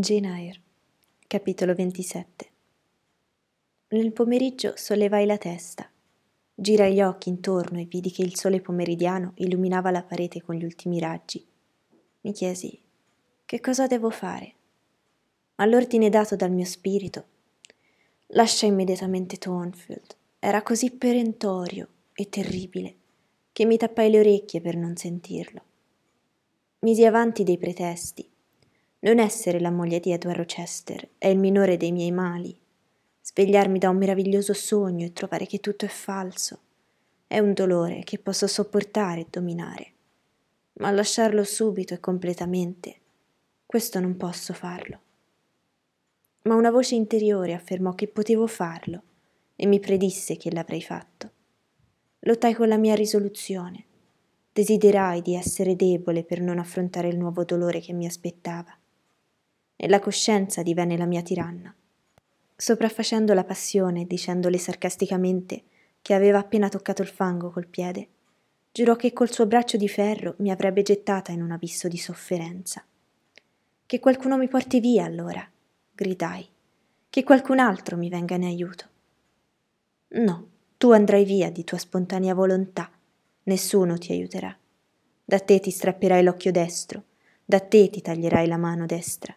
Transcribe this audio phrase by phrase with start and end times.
[0.00, 0.60] Jane Eyre,
[1.26, 2.50] capitolo 27
[3.88, 5.90] Nel pomeriggio sollevai la testa,
[6.54, 10.62] girai gli occhi intorno e vidi che il sole pomeridiano illuminava la parete con gli
[10.62, 11.44] ultimi raggi.
[12.20, 12.80] Mi chiesi,
[13.44, 14.54] che cosa devo fare?
[15.56, 17.24] Ma l'ordine dato dal mio spirito
[18.28, 20.14] lascia immediatamente Thornfield.
[20.38, 22.94] Era così perentorio e terribile
[23.50, 25.62] che mi tappai le orecchie per non sentirlo.
[26.82, 28.30] Misi avanti dei pretesti.
[29.00, 32.58] Non essere la moglie di Edward Rochester è il minore dei miei mali.
[33.20, 36.60] Svegliarmi da un meraviglioso sogno e trovare che tutto è falso
[37.28, 39.92] è un dolore che posso sopportare e dominare.
[40.80, 42.96] Ma lasciarlo subito e completamente,
[43.66, 45.00] questo non posso farlo.
[46.44, 49.02] Ma una voce interiore affermò che potevo farlo
[49.56, 51.30] e mi predisse che l'avrei fatto.
[52.20, 53.84] Lottai con la mia risoluzione.
[54.50, 58.77] Desiderai di essere debole per non affrontare il nuovo dolore che mi aspettava.
[59.80, 61.72] E la coscienza divenne la mia tiranna.
[62.56, 65.62] Sopraffacendo la passione, dicendole sarcasticamente
[66.02, 68.08] che aveva appena toccato il fango col piede,
[68.72, 72.84] giurò che col suo braccio di ferro mi avrebbe gettata in un abisso di sofferenza.
[73.86, 75.48] Che qualcuno mi porti via allora,
[75.92, 76.44] gridai.
[77.08, 78.86] Che qualcun altro mi venga in aiuto.
[80.08, 82.90] No, tu andrai via di tua spontanea volontà,
[83.44, 84.56] nessuno ti aiuterà.
[85.24, 87.04] Da te ti strapperai l'occhio destro,
[87.44, 89.32] da te ti taglierai la mano destra.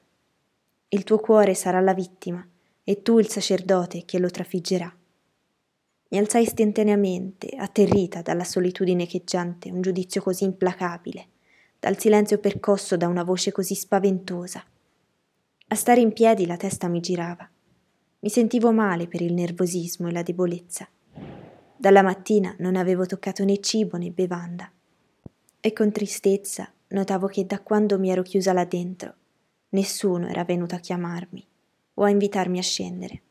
[0.93, 2.45] Il tuo cuore sarà la vittima
[2.83, 4.93] e tu il sacerdote che lo trafiggerà.
[6.09, 11.27] Mi alzai istantaneamente, atterrita dalla solitudine echeggiante, un giudizio così implacabile,
[11.79, 14.61] dal silenzio percosso da una voce così spaventosa.
[15.69, 17.49] A stare in piedi la testa mi girava.
[18.19, 20.89] Mi sentivo male per il nervosismo e la debolezza.
[21.77, 24.69] Dalla mattina non avevo toccato né cibo né bevanda.
[25.61, 29.15] E con tristezza notavo che da quando mi ero chiusa là dentro,
[29.71, 31.45] nessuno era venuto a chiamarmi
[31.95, 33.21] o a invitarmi a scendere.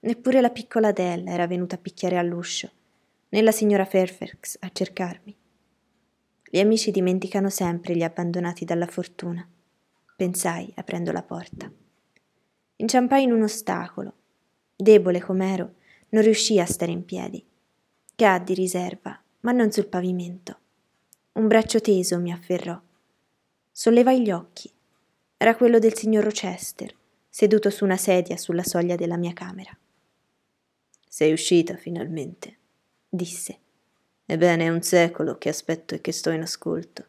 [0.00, 2.70] Neppure la piccola Adele era venuta a picchiare all'uscio,
[3.30, 5.36] né la signora Fairfax a cercarmi.
[6.50, 9.46] Gli amici dimenticano sempre gli abbandonati dalla fortuna,
[10.16, 11.70] pensai aprendo la porta.
[12.76, 14.12] Inciampai in un ostacolo.
[14.76, 15.74] Debole com'ero,
[16.10, 17.44] non riuscii a stare in piedi.
[18.14, 20.58] Caddi riserva, ma non sul pavimento.
[21.32, 22.80] Un braccio teso mi afferrò.
[23.70, 24.72] Sollevai gli occhi.
[25.40, 26.92] Era quello del signor Rochester,
[27.28, 29.70] seduto su una sedia sulla soglia della mia camera.
[31.08, 32.56] Sei uscita finalmente,
[33.08, 33.58] disse.
[34.26, 37.06] Ebbene, è un secolo che aspetto e che sto in ascolto.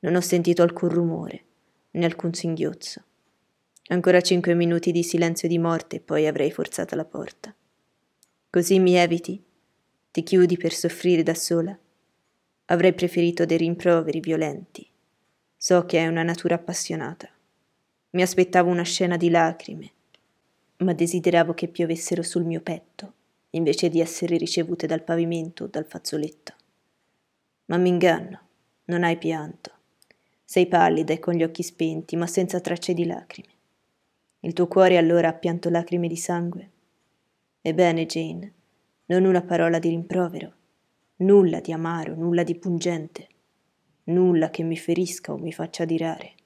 [0.00, 1.44] Non ho sentito alcun rumore,
[1.92, 3.04] né alcun singhiozzo.
[3.88, 7.54] Ancora cinque minuti di silenzio di morte e poi avrei forzato la porta.
[8.50, 9.40] Così mi eviti
[10.10, 11.78] ti chiudi per soffrire da sola?
[12.66, 14.84] Avrei preferito dei rimproveri violenti.
[15.56, 17.30] So che è una natura appassionata.
[18.12, 19.90] Mi aspettavo una scena di lacrime,
[20.78, 23.12] ma desideravo che piovessero sul mio petto,
[23.50, 26.54] invece di essere ricevute dal pavimento o dal fazzoletto.
[27.66, 28.40] Ma mi inganno,
[28.86, 29.70] non hai pianto.
[30.44, 33.52] Sei pallida e con gli occhi spenti, ma senza tracce di lacrime.
[34.40, 36.70] Il tuo cuore allora ha pianto lacrime di sangue?
[37.60, 38.52] Ebbene, Jane,
[39.06, 40.52] non una parola di rimprovero,
[41.18, 43.28] nulla di amaro, nulla di pungente,
[44.04, 46.38] nulla che mi ferisca o mi faccia dirare.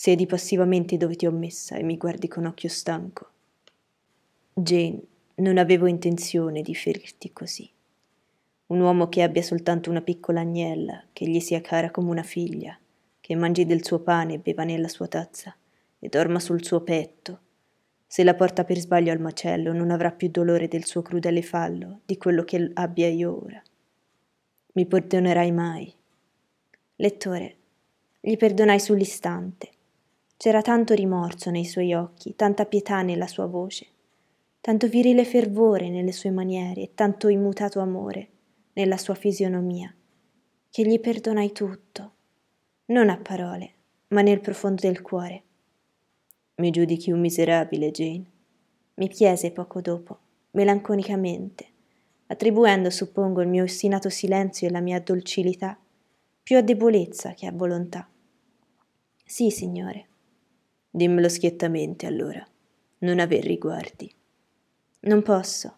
[0.00, 3.28] Siedi passivamente dove ti ho messa e mi guardi con occhio stanco.
[4.54, 4.98] Jane,
[5.34, 7.70] non avevo intenzione di ferirti così.
[8.68, 12.78] Un uomo che abbia soltanto una piccola agnella, che gli sia cara come una figlia,
[13.20, 15.54] che mangi del suo pane e beva nella sua tazza,
[15.98, 17.40] e dorma sul suo petto,
[18.06, 22.00] se la porta per sbaglio al macello, non avrà più dolore del suo crudele fallo,
[22.06, 23.62] di quello che abbia io ora.
[24.72, 25.94] Mi perdonerai mai.
[26.96, 27.56] Lettore,
[28.18, 29.72] gli perdonai sull'istante.
[30.40, 33.86] C'era tanto rimorso nei suoi occhi, tanta pietà nella sua voce,
[34.62, 38.28] tanto virile fervore nelle sue maniere e tanto immutato amore
[38.72, 39.94] nella sua fisionomia,
[40.70, 42.12] che gli perdonai tutto,
[42.86, 43.74] non a parole,
[44.08, 45.42] ma nel profondo del cuore.
[46.54, 48.24] Mi giudichi un miserabile, Jane?
[48.94, 50.18] Mi chiese poco dopo,
[50.52, 51.66] melanconicamente,
[52.28, 55.78] attribuendo, suppongo, il mio ostinato silenzio e la mia dolcilità
[56.42, 58.08] più a debolezza che a volontà.
[59.22, 60.06] Sì, signore.
[60.90, 62.44] Dimmelo schiettamente, allora.
[62.98, 64.12] Non aver riguardi.
[65.00, 65.76] Non posso.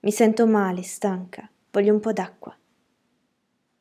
[0.00, 2.56] Mi sento male, stanca, voglio un po' d'acqua.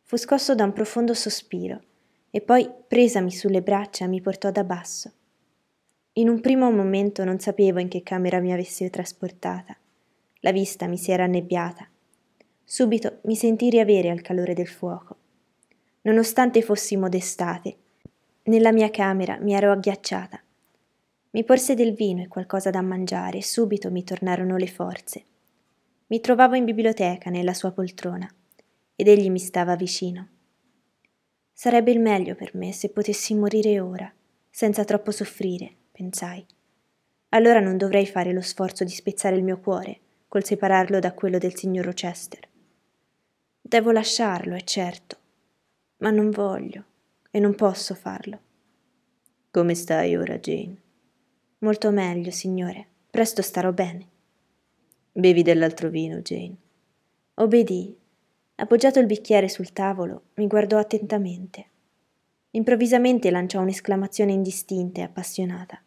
[0.04, 1.82] Fu scosso da un profondo sospiro
[2.30, 5.12] e poi, presami sulle braccia, mi portò da basso
[6.18, 9.78] in un primo momento non sapevo in che camera mi avesse trasportata.
[10.40, 11.88] La vista mi si era annebbiata.
[12.64, 15.16] Subito mi sentii riavere al calore del fuoco.
[16.02, 17.78] Nonostante fossimo d'estate,
[18.44, 20.42] nella mia camera mi ero agghiacciata.
[21.38, 25.24] Mi porse del vino e qualcosa da mangiare e subito mi tornarono le forze.
[26.08, 28.28] Mi trovavo in biblioteca nella sua poltrona
[28.96, 30.30] ed egli mi stava vicino.
[31.54, 34.12] Sarebbe il meglio per me se potessi morire ora,
[34.50, 36.44] senza troppo soffrire, pensai.
[37.30, 41.38] Allora non dovrei fare lo sforzo di spezzare il mio cuore col separarlo da quello
[41.38, 42.48] del signor Rochester.
[43.62, 45.18] Devo lasciarlo, è certo,
[45.98, 46.84] ma non voglio
[47.30, 48.40] e non posso farlo.
[49.52, 50.86] Come stai ora, Jane?
[51.60, 52.86] Molto meglio, signore.
[53.10, 54.08] Presto starò bene.
[55.12, 56.56] Bevi dell'altro vino, Jane.
[57.34, 57.98] Obbedii.
[58.58, 61.66] Appoggiato il bicchiere sul tavolo, mi guardò attentamente.
[62.52, 65.82] Improvvisamente lanciò un'esclamazione indistinta e appassionata.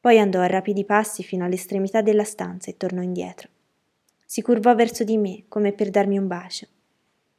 [0.00, 3.48] Poi andò a rapidi passi fino all'estremità della stanza e tornò indietro.
[4.24, 6.66] Si curvò verso di me come per darmi un bacio,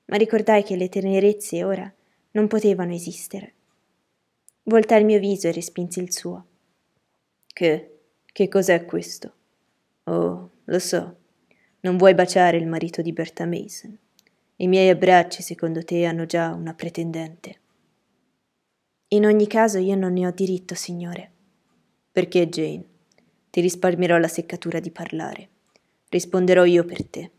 [0.05, 1.91] ma ricordai che le tenerezze ora
[2.31, 3.53] non potevano esistere.
[4.63, 6.45] Voltai il mio viso e respinsi il suo.
[7.59, 8.00] Che?
[8.25, 9.33] Che cos'è questo?
[10.06, 11.17] Oh, lo so.
[11.81, 14.00] Non vuoi baciare il marito di Berta Mason.
[14.56, 17.59] I miei abbracci, secondo te, hanno già una pretendente.
[19.09, 21.31] In ogni caso io non ne ho diritto, signore.
[22.09, 22.85] Perché, Jane?
[23.50, 25.50] Ti risparmierò la seccatura di parlare.
[26.07, 27.29] Risponderò io per te.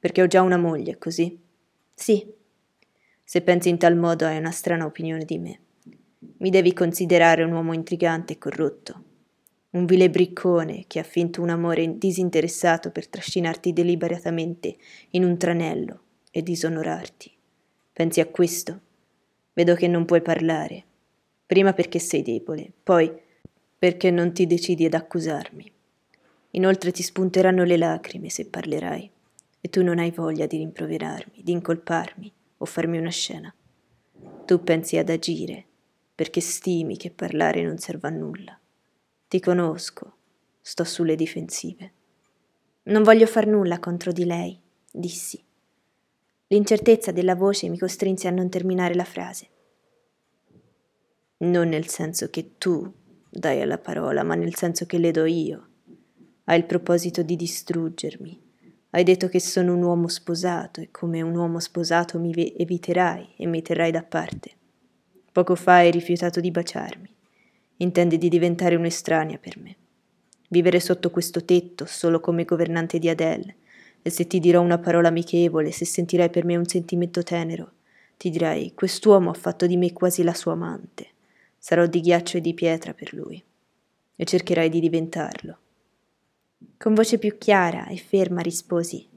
[0.00, 1.40] Perché ho già una moglie, così?
[1.94, 2.28] Sì.
[3.22, 5.60] Se pensi in tal modo hai una strana opinione di me.
[6.38, 9.04] Mi devi considerare un uomo intrigante e corrotto.
[9.72, 14.76] Un vile briccone che ha finto un amore disinteressato per trascinarti deliberatamente
[15.10, 16.00] in un tranello
[16.32, 17.30] e disonorarti.
[17.92, 18.80] Pensi a questo?
[19.52, 20.84] Vedo che non puoi parlare.
[21.46, 23.12] Prima perché sei debole, poi
[23.78, 25.72] perché non ti decidi ad accusarmi.
[26.50, 29.08] Inoltre ti spunteranno le lacrime se parlerai,
[29.60, 33.54] e tu non hai voglia di rimproverarmi, di incolparmi o farmi una scena.
[34.46, 35.64] Tu pensi ad agire,
[36.12, 38.59] perché stimi che parlare non serva a nulla.
[39.30, 40.14] Ti conosco,
[40.60, 41.92] sto sulle difensive.
[42.86, 44.58] Non voglio far nulla contro di lei,
[44.90, 45.40] dissi.
[46.48, 49.48] L'incertezza della voce mi costrinse a non terminare la frase.
[51.36, 52.92] Non nel senso che tu
[53.30, 55.68] dai alla parola, ma nel senso che le do io.
[56.46, 58.42] Hai il proposito di distruggermi.
[58.90, 63.46] Hai detto che sono un uomo sposato e come un uomo sposato mi eviterai e
[63.46, 64.50] mi terrai da parte.
[65.30, 67.18] Poco fa hai rifiutato di baciarmi.
[67.82, 69.74] Intendi di diventare un'estranea per me.
[70.48, 73.56] Vivere sotto questo tetto solo come governante di Adele.
[74.02, 77.72] E se ti dirò una parola amichevole, se sentirai per me un sentimento tenero,
[78.18, 81.08] ti dirai: Quest'uomo ha fatto di me quasi la sua amante.
[81.56, 83.42] Sarò di ghiaccio e di pietra per lui.
[84.14, 85.58] E cercherai di diventarlo.
[86.76, 89.08] Con voce più chiara e ferma risposi: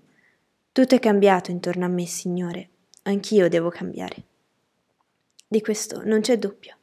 [0.72, 2.70] Tutto è cambiato intorno a me, Signore.
[3.04, 4.24] Anch'io devo cambiare.
[5.46, 6.78] Di questo non c'è dubbio.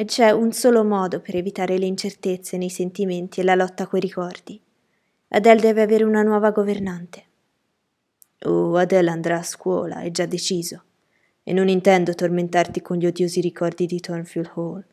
[0.00, 4.00] E c'è un solo modo per evitare le incertezze nei sentimenti e la lotta coi
[4.00, 4.58] ricordi.
[5.28, 7.24] Adele deve avere una nuova governante.
[8.44, 10.84] Oh, Adele andrà a scuola, è già deciso
[11.42, 14.84] e non intendo tormentarti con gli odiosi ricordi di Thornfield Hall,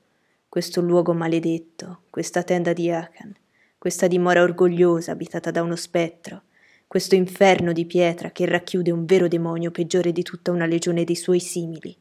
[0.50, 3.34] questo luogo maledetto, questa tenda di Achan,
[3.78, 6.42] questa dimora orgogliosa abitata da uno spettro,
[6.86, 11.16] questo inferno di pietra che racchiude un vero demonio peggiore di tutta una legione dei
[11.16, 11.96] suoi simili.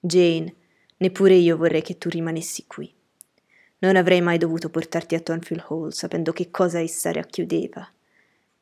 [0.00, 0.54] Jane,
[0.98, 2.92] neppure io vorrei che tu rimanessi qui.
[3.78, 7.90] Non avrei mai dovuto portarti a Thornfield Hall sapendo che cosa essa racchiudeva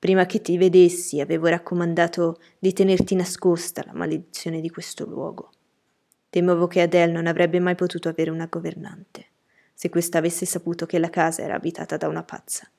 [0.04, 5.50] Prima che ti vedessi avevo raccomandato di tenerti nascosta la maledizione di questo luogo.
[6.28, 9.28] Temevo che Adele non avrebbe mai potuto avere una governante,
[9.72, 12.70] se questa avesse saputo che la casa era abitata da una pazza.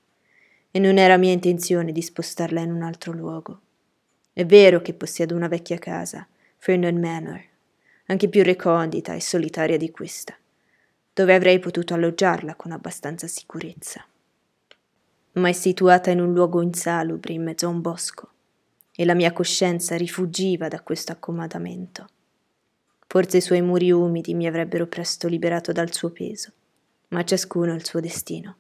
[0.70, 3.60] E non era mia intenzione di spostarla in un altro luogo.
[4.32, 6.28] È vero che possiedo una vecchia casa,
[6.58, 7.44] Fernon Manor,
[8.06, 10.36] anche più recondita e solitaria di questa,
[11.14, 14.06] dove avrei potuto alloggiarla con abbastanza sicurezza
[15.36, 18.30] ma è situata in un luogo insalubre in mezzo a un bosco,
[18.96, 22.08] e la mia coscienza rifuggiva da questo accomodamento.
[23.08, 26.52] Forse i suoi muri umidi mi avrebbero presto liberato dal suo peso,
[27.10, 28.58] ma ciascuno ha il suo destino.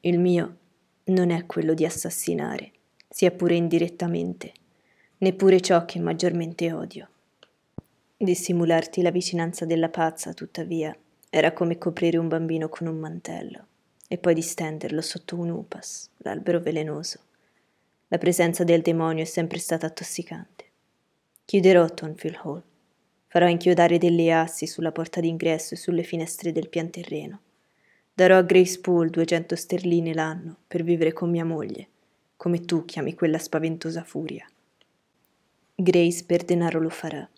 [0.00, 0.56] Il mio
[1.04, 2.70] non è quello di assassinare,
[3.08, 4.52] sia pure indirettamente,
[5.18, 7.08] neppure ciò che maggiormente odio.
[8.20, 10.92] Dissimularti la vicinanza della pazza, tuttavia,
[11.30, 13.66] era come coprire un bambino con un mantello
[14.08, 17.20] e poi di stenderlo sotto un upas, l'albero velenoso.
[18.08, 20.64] La presenza del demonio è sempre stata attossicante.
[21.44, 22.62] Chiuderò Tonfield Hall.
[23.28, 27.40] Farò inchiodare delle assi sulla porta d'ingresso e sulle finestre del pian terreno.
[28.12, 31.86] Darò a Grace Poole 200 sterline l'anno per vivere con mia moglie,
[32.36, 34.44] come tu chiami quella spaventosa furia.
[35.72, 37.28] Grace per denaro lo farà.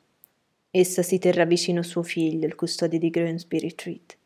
[0.73, 4.17] Essa si terrà vicino suo figlio, il custode di Grimsby Retreat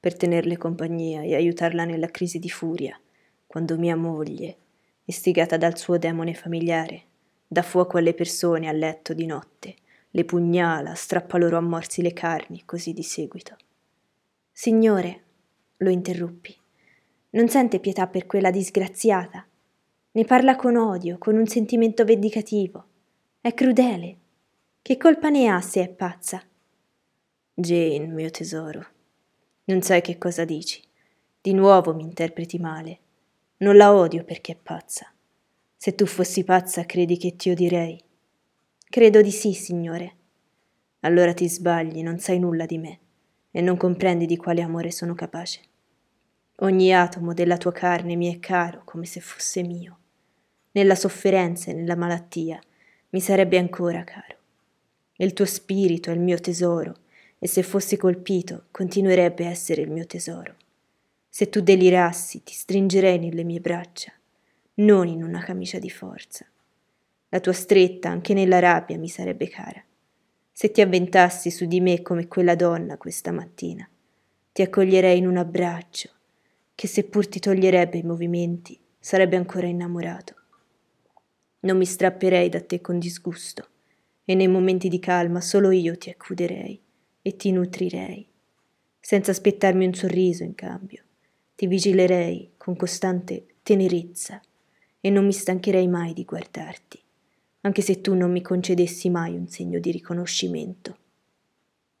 [0.00, 2.98] per tenerle compagnia e aiutarla nella crisi di furia,
[3.46, 4.56] quando mia moglie,
[5.04, 7.02] istigata dal suo demone familiare,
[7.46, 9.76] dà fuoco alle persone a letto di notte,
[10.10, 13.56] le pugnala, strappa loro a morsi le carni, così di seguito.
[14.50, 15.22] Signore,
[15.76, 16.56] lo interruppi,
[17.30, 19.46] non sente pietà per quella disgraziata?
[20.10, 22.84] Ne parla con odio, con un sentimento vendicativo.
[23.40, 24.16] È crudele.
[24.84, 26.42] Che colpa ne ha se è pazza?
[27.54, 28.84] Jane, mio tesoro,
[29.66, 30.82] non sai che cosa dici.
[31.40, 32.98] Di nuovo mi interpreti male.
[33.58, 35.06] Non la odio perché è pazza.
[35.76, 38.02] Se tu fossi pazza, credi che ti odierei?
[38.90, 40.16] Credo di sì, signore.
[41.02, 42.98] Allora ti sbagli, non sai nulla di me
[43.52, 45.60] e non comprendi di quale amore sono capace.
[46.56, 49.98] Ogni atomo della tua carne mi è caro come se fosse mio.
[50.72, 52.60] Nella sofferenza e nella malattia
[53.10, 54.40] mi sarebbe ancora caro.
[55.16, 56.94] Il tuo spirito è il mio tesoro
[57.38, 60.56] e se fossi colpito continuerebbe a essere il mio tesoro.
[61.28, 64.12] Se tu delirassi ti stringerei nelle mie braccia,
[64.74, 66.46] non in una camicia di forza.
[67.28, 69.82] La tua stretta anche nella rabbia mi sarebbe cara.
[70.50, 73.86] Se ti avventassi su di me come quella donna questa mattina,
[74.52, 76.10] ti accoglierei in un abbraccio
[76.74, 80.34] che seppur ti toglierebbe i movimenti, sarebbe ancora innamorato.
[81.60, 83.68] Non mi strapperei da te con disgusto
[84.24, 86.80] e nei momenti di calma solo io ti accuderei
[87.22, 88.26] e ti nutrirei,
[89.00, 91.02] senza aspettarmi un sorriso in cambio.
[91.54, 94.40] Ti vigilerei con costante tenerezza
[95.00, 97.00] e non mi stancherei mai di guardarti,
[97.62, 100.98] anche se tu non mi concedessi mai un segno di riconoscimento.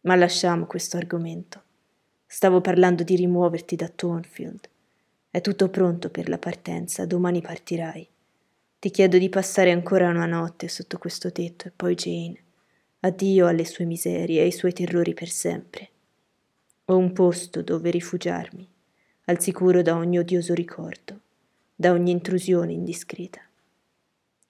[0.02, 1.62] Ma lasciamo questo argomento.
[2.26, 4.68] Stavo parlando di rimuoverti da Thornfield.
[5.30, 8.08] È tutto pronto per la partenza, domani partirai.
[8.82, 12.42] Ti chiedo di passare ancora una notte sotto questo tetto e poi Jane.
[12.98, 15.88] Addio alle sue miserie e ai suoi terrori per sempre.
[16.86, 18.68] Ho un posto dove rifugiarmi,
[19.26, 21.20] al sicuro da ogni odioso ricordo,
[21.76, 23.40] da ogni intrusione indiscreta.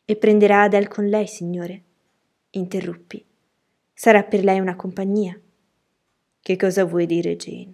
[0.06, 1.82] E prenderà Adele con lei, signore?
[2.52, 3.22] Interruppi.
[3.92, 5.38] Sarà per lei una compagnia.
[6.40, 7.72] Che cosa vuoi dire, Jane?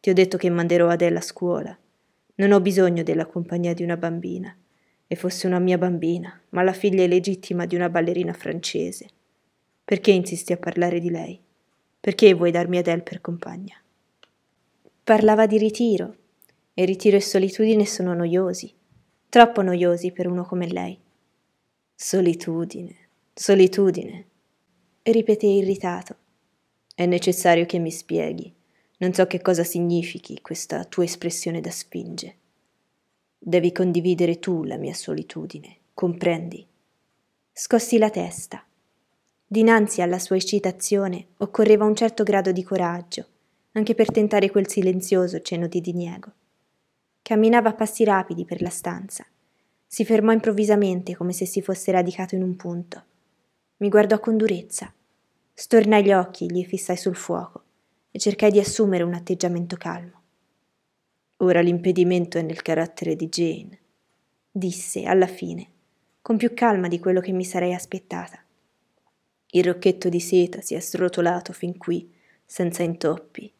[0.00, 1.74] Ti ho detto che manderò Adele a scuola.
[2.34, 4.54] Non ho bisogno della compagnia di una bambina
[5.06, 9.08] e fosse una mia bambina, ma la figlia illegittima di una ballerina francese.
[9.84, 11.40] Perché insisti a parlare di lei?
[12.00, 13.76] Perché vuoi darmi Adele per compagna?
[15.04, 16.16] Parlava di ritiro,
[16.74, 18.72] e ritiro e solitudine sono noiosi,
[19.28, 20.98] troppo noiosi per uno come lei.
[21.94, 22.94] Solitudine,
[23.32, 24.26] solitudine,
[25.02, 26.16] ripeté irritato.
[26.94, 28.52] È necessario che mi spieghi.
[28.98, 32.36] Non so che cosa significhi questa tua espressione da spinge.
[33.48, 36.66] Devi condividere tu la mia solitudine, comprendi?
[37.52, 38.60] Scossi la testa.
[39.46, 43.24] Dinanzi alla sua eccitazione occorreva un certo grado di coraggio,
[43.74, 46.32] anche per tentare quel silenzioso cenno di diniego.
[47.22, 49.24] Camminava a passi rapidi per la stanza.
[49.86, 53.04] Si fermò improvvisamente come se si fosse radicato in un punto.
[53.76, 54.92] Mi guardò con durezza.
[55.54, 57.62] Stornai gli occhi, gli fissai sul fuoco
[58.10, 60.15] e cercai di assumere un atteggiamento calmo.
[61.40, 63.78] Ora l'impedimento è nel carattere di Jane,
[64.50, 65.68] disse alla fine,
[66.22, 68.42] con più calma di quello che mi sarei aspettata.
[69.50, 72.10] Il rocchetto di seta si è srotolato fin qui,
[72.42, 73.52] senza intoppi,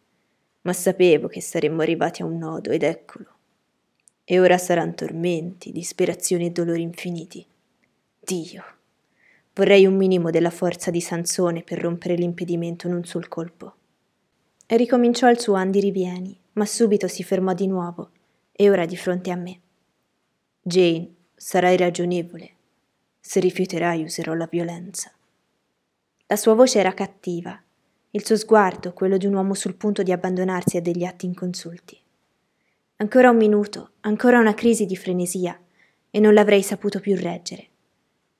[0.62, 3.26] ma sapevo che saremmo arrivati a un nodo ed eccolo.
[4.24, 7.46] E ora saranno tormenti, disperazioni e dolori infiniti.
[8.18, 8.64] Dio!
[9.52, 13.75] Vorrei un minimo della forza di Sansone per rompere l'impedimento in un sol colpo.
[14.66, 18.10] E ricominciò il suo andirivieni, ma subito si fermò di nuovo
[18.50, 19.60] e ora di fronte a me.
[20.60, 22.50] Jane, sarai ragionevole.
[23.20, 25.12] Se rifiuterai userò la violenza.
[26.26, 27.60] La sua voce era cattiva,
[28.10, 32.00] il suo sguardo quello di un uomo sul punto di abbandonarsi a degli atti inconsulti.
[32.96, 35.60] Ancora un minuto, ancora una crisi di frenesia,
[36.10, 37.68] e non l'avrei saputo più reggere.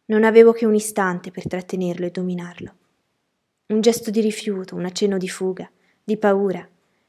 [0.06, 2.74] Non avevo che un istante per trattenerlo e dominarlo.
[3.66, 5.70] Un gesto di rifiuto, un accenno di fuga,
[6.06, 6.64] di paura,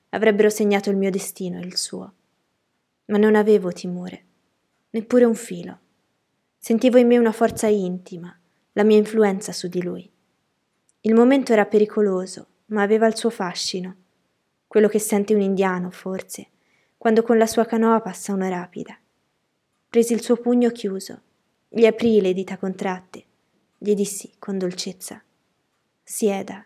[0.09, 2.13] avrebbero segnato il mio destino e il suo.
[3.05, 4.25] Ma non avevo timore,
[4.89, 5.79] neppure un filo.
[6.57, 8.35] Sentivo in me una forza intima,
[8.71, 10.11] la mia influenza su di lui.
[11.01, 13.95] Il momento era pericoloso, ma aveva il suo fascino,
[14.65, 16.47] quello che sente un indiano, forse,
[16.97, 18.97] quando con la sua canoa passa una rapida.
[19.89, 21.21] Presi il suo pugno chiuso,
[21.69, 23.23] gli aprì le dita contratte,
[23.77, 25.23] gli dissi con dolcezza:
[26.01, 26.65] Sieda,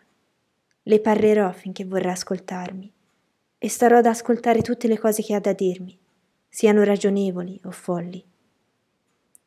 [0.84, 2.92] le parlerò finché vorrà ascoltarmi
[3.58, 5.96] e starò ad ascoltare tutte le cose che ha da dirmi,
[6.48, 8.24] siano ragionevoli o folli.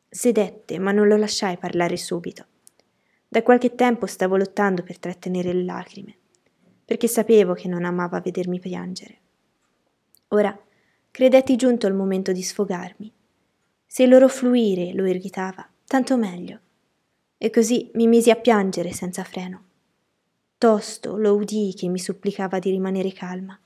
[0.08, 2.46] Sedette, ma non lo lasciai parlare subito.
[3.28, 6.16] Da qualche tempo stavo lottando per trattenere le lacrime,
[6.84, 9.18] perché sapevo che non amava vedermi piangere.
[10.28, 10.58] Ora
[11.10, 13.12] credetti giunto il momento di sfogarmi.
[13.84, 16.60] Se il loro fluire lo irritava, tanto meglio.
[17.36, 19.65] E così mi misi a piangere senza freno.
[20.58, 23.60] Tosto lo udii che mi supplicava di rimanere calma.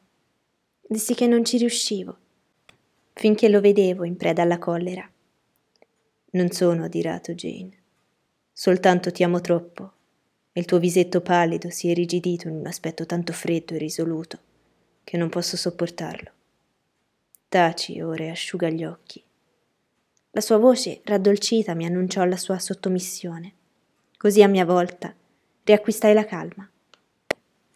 [0.80, 2.18] Dissi che non ci riuscivo,
[3.12, 5.08] finché lo vedevo in preda alla collera.
[6.32, 7.78] Non sono adirato, Jane.
[8.52, 9.92] Soltanto ti amo troppo
[10.50, 14.38] e il tuo visetto pallido si è irrigidito in un aspetto tanto freddo e risoluto
[15.04, 16.30] che non posso sopportarlo.
[17.48, 19.22] Taci ora e asciuga gli occhi.
[20.32, 23.52] La sua voce raddolcita mi annunciò la sua sottomissione.
[24.16, 25.14] Così a mia volta
[25.62, 26.69] riacquistai la calma.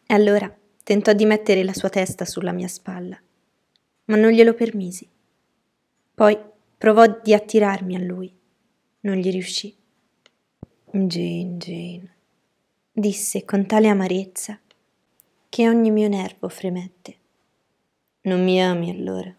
[0.07, 3.19] E allora tentò di mettere la sua testa sulla mia spalla,
[4.07, 5.09] ma non glielo permisi.
[6.15, 6.39] Poi
[6.77, 8.33] provò di attirarmi a lui.
[9.01, 9.75] Non gli riuscì.
[10.91, 12.15] Jane, Jane,
[12.93, 14.59] disse con tale amarezza
[15.49, 17.17] che ogni mio nervo fremette.
[18.23, 19.35] Non mi ami allora?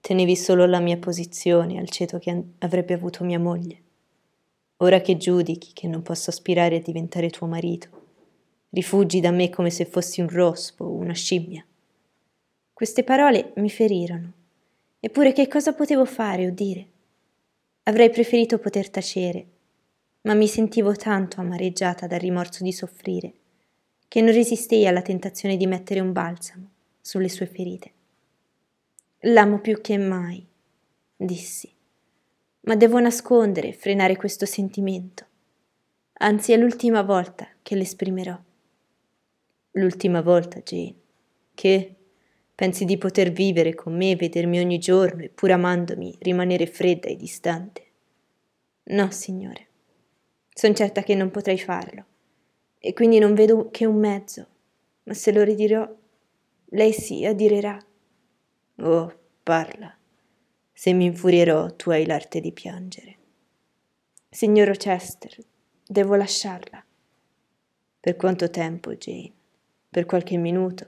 [0.00, 3.82] Tenevi solo la mia posizione al ceto che avrebbe avuto mia moglie.
[4.78, 7.99] Ora che giudichi che non posso aspirare a diventare tuo marito,
[8.70, 11.64] rifugi da me come se fossi un rospo o una scimmia.
[12.72, 14.32] Queste parole mi ferirono.
[15.00, 16.86] Eppure che cosa potevo fare o dire?
[17.84, 19.46] Avrei preferito poter tacere,
[20.22, 23.32] ma mi sentivo tanto amareggiata dal rimorso di soffrire
[24.10, 26.68] che non resistei alla tentazione di mettere un balsamo
[27.00, 27.92] sulle sue ferite.
[29.20, 30.44] L'amo più che mai,
[31.14, 31.72] dissi,
[32.62, 35.24] ma devo nascondere e frenare questo sentimento.
[36.14, 38.36] Anzi, è l'ultima volta che l'esprimerò.
[39.74, 40.94] L'ultima volta, Jane,
[41.54, 41.94] che
[42.54, 47.16] pensi di poter vivere con me, vedermi ogni giorno e pur amandomi rimanere fredda e
[47.16, 47.84] distante?
[48.84, 49.68] No, signore,
[50.52, 52.04] son certa che non potrei farlo,
[52.80, 54.46] e quindi non vedo che un mezzo,
[55.04, 55.88] ma se lo ridirò,
[56.70, 57.78] lei sì adirerà.
[58.78, 59.96] Oh, parla.
[60.72, 63.16] Se mi infurierò, tu hai l'arte di piangere.
[64.28, 65.36] Signor Rochester,
[65.86, 66.84] devo lasciarla.
[68.00, 69.38] Per quanto tempo, Jane?
[69.92, 70.86] Per qualche minuto?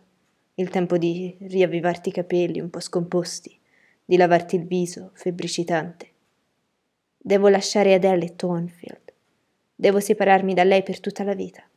[0.54, 3.58] Il tempo di riavvivarti i capelli un po' scomposti,
[4.04, 6.08] di lavarti il viso, febbricitante.
[7.18, 9.12] Devo lasciare Adele Thornfield.
[9.74, 11.68] Devo separarmi da lei per tutta la vita.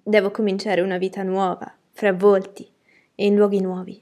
[0.00, 2.70] Devo cominciare una vita nuova, fra volti
[3.16, 4.00] e in luoghi nuovi.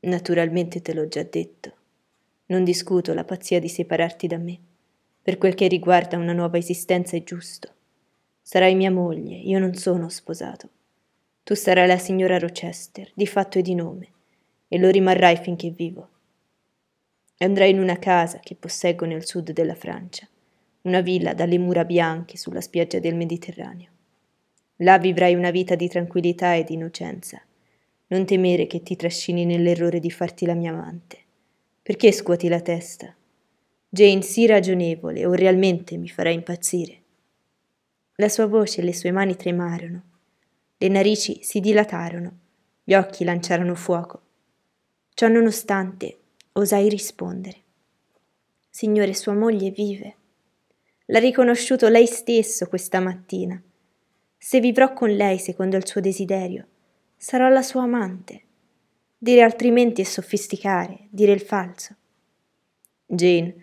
[0.00, 1.72] Naturalmente te l'ho già detto.
[2.46, 4.58] Non discuto la pazzia di separarti da me.
[5.22, 7.72] Per quel che riguarda una nuova esistenza è giusto.
[8.42, 10.78] Sarai mia moglie, io non sono sposato.
[11.42, 14.08] Tu sarai la signora Rochester, di fatto e di nome,
[14.68, 16.08] e lo rimarrai finché vivo.
[17.38, 20.28] Andrai in una casa che posseggo nel sud della Francia,
[20.82, 23.88] una villa dalle mura bianche sulla spiaggia del Mediterraneo.
[24.76, 27.42] Là vivrai una vita di tranquillità e di innocenza
[28.10, 31.18] non temere che ti trascini nell'errore di farti la mia amante.
[31.82, 33.14] Perché scuoti la testa?
[33.88, 36.98] Jane, sii ragionevole o realmente mi farai impazzire.
[38.16, 40.02] La sua voce e le sue mani tremarono,
[40.82, 42.38] le narici si dilatarono,
[42.82, 44.22] gli occhi lanciarono fuoco.
[45.12, 46.20] Ciò nonostante,
[46.52, 47.56] osai rispondere.
[48.70, 50.16] Signore, sua moglie vive.
[51.08, 53.62] L'ha riconosciuto lei stesso questa mattina.
[54.38, 56.66] Se vivrò con lei secondo il suo desiderio,
[57.14, 58.42] sarò la sua amante.
[59.18, 61.94] Dire altrimenti è sofisticare, dire il falso.
[63.04, 63.54] Jane,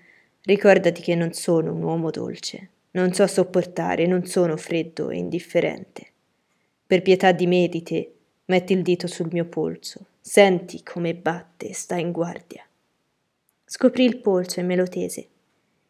[0.43, 6.06] ricordati che non sono un uomo dolce, non so sopportare, non sono freddo e indifferente.
[6.87, 8.13] Per pietà di me e di te,
[8.45, 12.65] metti il dito sul mio polso, senti come batte e sta in guardia.
[13.65, 15.27] Scoprì il polso e me lo tese.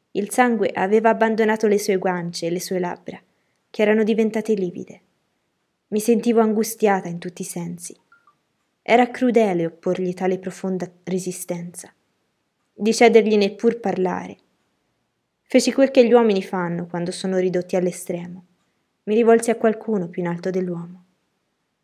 [0.10, 3.22] Il sangue aveva abbandonato le sue guance e le sue labbra,
[3.70, 5.02] che erano diventate livide.
[5.90, 7.96] Mi sentivo angustiata in tutti i sensi.
[8.82, 11.94] Era crudele opporgli tale profonda resistenza,
[12.74, 14.36] di cedergli neppur parlare.
[15.44, 18.47] Feci quel che gli uomini fanno quando sono ridotti all'estremo.
[19.08, 21.06] Mi rivolsi a qualcuno più in alto dell'uomo.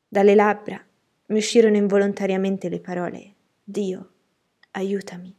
[0.10, 0.78] Dalle labbra
[1.28, 3.34] mi uscirono involontariamente le parole
[3.64, 4.12] Dio,
[4.72, 5.34] aiutami.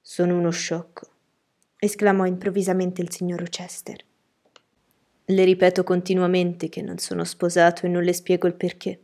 [0.00, 1.08] Sono uno sciocco,
[1.78, 4.02] esclamò improvvisamente il signor Rochester.
[5.26, 8.98] Le ripeto continuamente che non sono sposato e non le spiego il perché.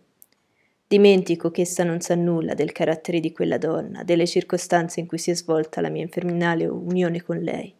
[0.88, 5.18] Dimentico che essa non sa nulla del carattere di quella donna, delle circostanze in cui
[5.18, 7.76] si è svolta la mia infernale unione con lei.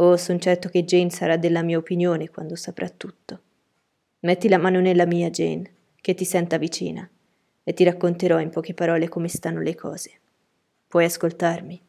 [0.00, 3.40] Oh, son certo che Jane sarà della mia opinione quando saprà tutto.
[4.20, 7.08] Metti la mano nella mia, Jane, che ti senta vicina,
[7.64, 10.12] e ti racconterò in poche parole come stanno le cose.
[10.86, 11.80] Puoi ascoltarmi?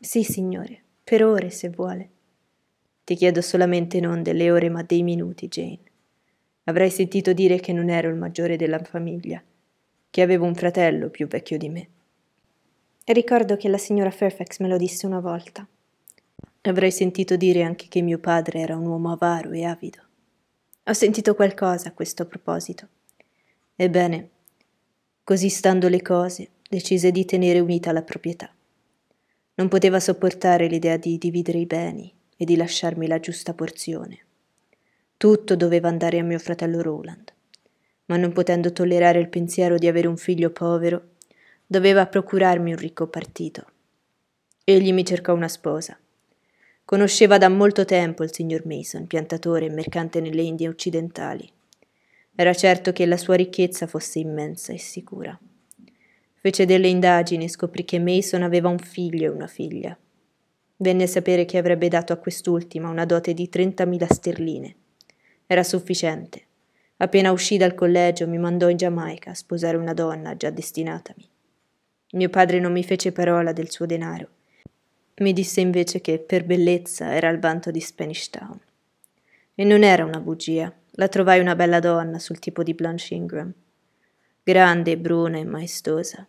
[0.00, 2.08] Sì, signore, per ore se vuole.
[3.04, 5.78] Ti chiedo solamente non delle ore ma dei minuti, Jane.
[6.64, 9.42] Avrai sentito dire che non ero il maggiore della famiglia.
[10.10, 11.88] che avevo un fratello più vecchio di me.
[13.04, 15.66] Ricordo che la signora Fairfax me lo disse una volta.
[16.64, 20.02] Avrei sentito dire anche che mio padre era un uomo avaro e avido.
[20.84, 22.86] Ho sentito qualcosa a questo proposito.
[23.74, 24.28] Ebbene,
[25.24, 28.52] così stando le cose, decise di tenere unita la proprietà.
[29.54, 34.18] Non poteva sopportare l'idea di dividere i beni e di lasciarmi la giusta porzione.
[35.16, 37.32] Tutto doveva andare a mio fratello Roland,
[38.06, 41.12] ma non potendo tollerare il pensiero di avere un figlio povero,
[41.66, 43.64] doveva procurarmi un ricco partito.
[44.62, 45.98] Egli mi cercò una sposa
[46.90, 51.48] Conosceva da molto tempo il signor Mason, piantatore e mercante nelle Indie occidentali.
[52.34, 55.38] Era certo che la sua ricchezza fosse immensa e sicura.
[56.34, 59.96] Fece delle indagini e scoprì che Mason aveva un figlio e una figlia.
[60.78, 64.74] Venne a sapere che avrebbe dato a quest'ultima una dote di 30.000 sterline.
[65.46, 66.42] Era sufficiente.
[66.96, 71.24] Appena uscì dal collegio mi mandò in Giamaica a sposare una donna già destinatami.
[72.14, 74.38] Mio padre non mi fece parola del suo denaro
[75.20, 78.58] mi disse invece che per bellezza era al vanto di Spanish Town.
[79.54, 83.52] E non era una bugia, la trovai una bella donna sul tipo di Blanche Ingram,
[84.42, 86.26] grande, bruna e maestosa.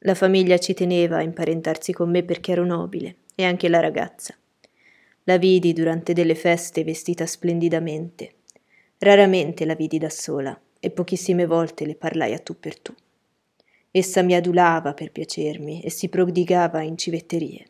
[0.00, 4.34] La famiglia ci teneva a imparentarsi con me perché ero nobile, e anche la ragazza.
[5.24, 8.34] La vidi durante delle feste vestita splendidamente.
[8.98, 12.94] Raramente la vidi da sola, e pochissime volte le parlai a tu per tu.
[13.90, 17.66] Essa mi adulava per piacermi e si prodigava in civetterie.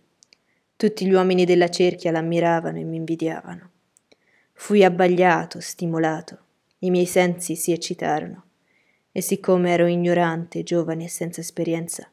[0.79, 3.71] Tutti gli uomini della cerchia l'ammiravano e mi invidiavano.
[4.53, 6.39] Fui abbagliato, stimolato,
[6.81, 8.45] i miei sensi si eccitarono
[9.11, 12.07] e siccome ero ignorante, giovane e senza esperienza,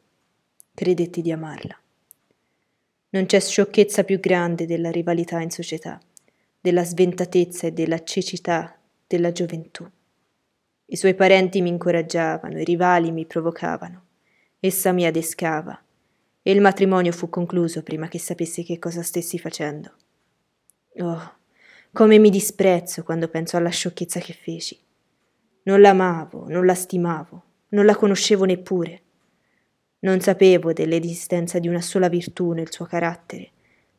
[0.73, 1.78] credetti di amarla.
[3.10, 5.99] Non c'è sciocchezza più grande della rivalità in società,
[6.62, 9.86] della sventatezza e della cecità della gioventù.
[10.86, 14.06] I suoi parenti mi incoraggiavano, i rivali mi provocavano.
[14.62, 15.83] Essa mi adescava,
[16.45, 19.93] e il matrimonio fu concluso prima che sapessi che cosa stessi facendo.
[20.97, 21.38] Oh,
[21.93, 24.77] come mi disprezzo quando penso alla sciocchezza che feci.
[25.63, 29.01] Non l'amavo, non la stimavo, non la conoscevo neppure.
[29.99, 33.51] Non sapevo dell'esistenza di una sola virtù nel suo carattere.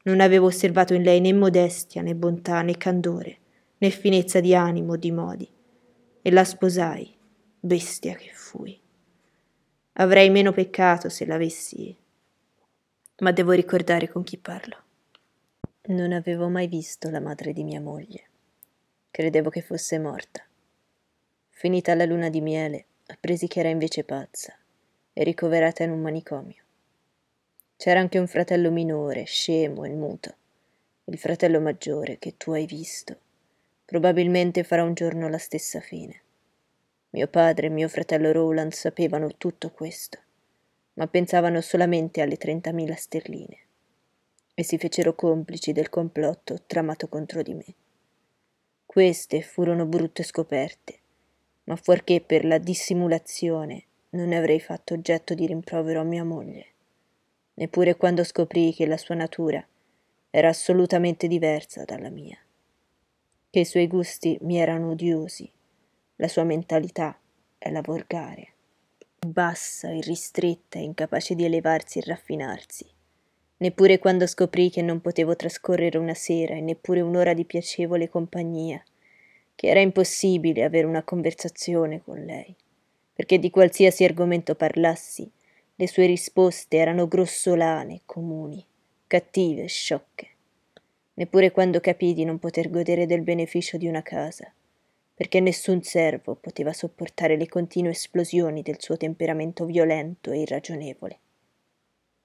[0.02, 3.38] Non avevo osservato in lei né modestia, né bontà, né candore,
[3.78, 5.48] né finezza di animo o di modi.
[6.20, 7.10] E la sposai,
[7.58, 8.78] bestia che fui.
[9.94, 11.96] Avrei meno peccato se l'avessi
[13.18, 14.82] ma devo ricordare con chi parlo.
[15.86, 18.24] Non avevo mai visto la madre di mia moglie.
[19.10, 20.42] Credevo che fosse morta.
[21.50, 24.52] Finita la luna di miele, appresi che era invece pazza
[25.12, 26.62] e ricoverata in un manicomio.
[27.76, 30.34] C'era anche un fratello minore, scemo e muto,
[31.04, 33.16] il fratello maggiore che tu hai visto.
[33.84, 36.20] Probabilmente farà un giorno la stessa fine.
[37.10, 40.23] Mio padre e mio fratello Roland sapevano tutto questo
[40.94, 43.58] ma pensavano solamente alle trentamila sterline.
[44.54, 47.64] E si fecero complici del complotto tramato contro di me.
[48.86, 50.98] Queste furono brutte scoperte,
[51.64, 56.66] ma fuorché per la dissimulazione non ne avrei fatto oggetto di rimprovero a mia moglie,
[57.54, 59.66] neppure quando scoprii che la sua natura
[60.30, 62.38] era assolutamente diversa dalla mia,
[63.50, 65.50] che i suoi gusti mi erano odiosi,
[66.16, 67.18] la sua mentalità
[67.58, 68.53] è la volgare
[69.24, 72.86] bassa, irristretta, incapace di elevarsi e raffinarsi.
[73.56, 78.82] Neppure quando scoprì che non potevo trascorrere una sera e neppure un'ora di piacevole compagnia,
[79.54, 82.54] che era impossibile avere una conversazione con lei,
[83.12, 85.30] perché di qualsiasi argomento parlassi,
[85.76, 88.64] le sue risposte erano grossolane, comuni,
[89.06, 90.28] cattive, e sciocche.
[91.14, 94.52] Neppure quando capì di non poter godere del beneficio di una casa,
[95.14, 101.18] perché nessun servo poteva sopportare le continue esplosioni del suo temperamento violento e irragionevole,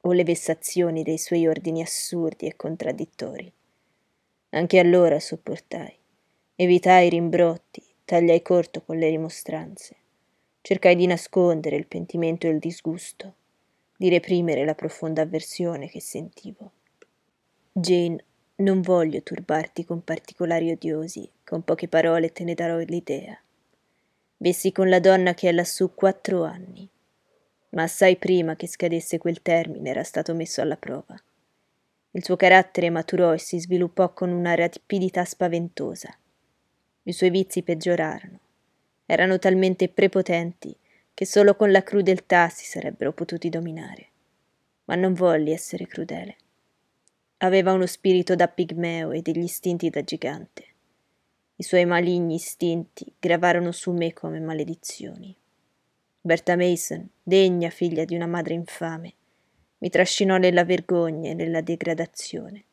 [0.01, 3.51] o le vessazioni dei suoi ordini assurdi e contraddittori.
[4.49, 5.95] Anche allora sopportai,
[6.55, 9.95] evitai i rimbrotti, tagliai corto con le rimostranze,
[10.61, 13.35] cercai di nascondere il pentimento e il disgusto,
[13.95, 16.71] di reprimere la profonda avversione che sentivo.
[17.71, 18.23] Jane
[18.59, 23.37] non voglio turbarti con particolari odiosi, con poche parole te ne darò l'idea.
[24.37, 26.89] Vessi con la donna che è lassù quattro anni,
[27.69, 31.15] ma assai prima che scadesse quel termine era stato messo alla prova.
[32.11, 36.09] Il suo carattere maturò e si sviluppò con una rapidità spaventosa.
[37.03, 38.39] I suoi vizi peggiorarono.
[39.05, 40.75] Erano talmente prepotenti
[41.13, 44.07] che solo con la crudeltà si sarebbero potuti dominare.
[44.85, 46.35] Ma non volli essere crudele.
[47.41, 50.65] Aveva uno spirito da pigmeo e degli istinti da gigante.
[51.55, 55.33] I suoi maligni istinti gravarono su me come maledizioni.
[56.19, 59.13] Berta Mason, degna figlia di una madre infame,
[59.77, 62.63] mi trascinò nella vergogna e nella degradazione,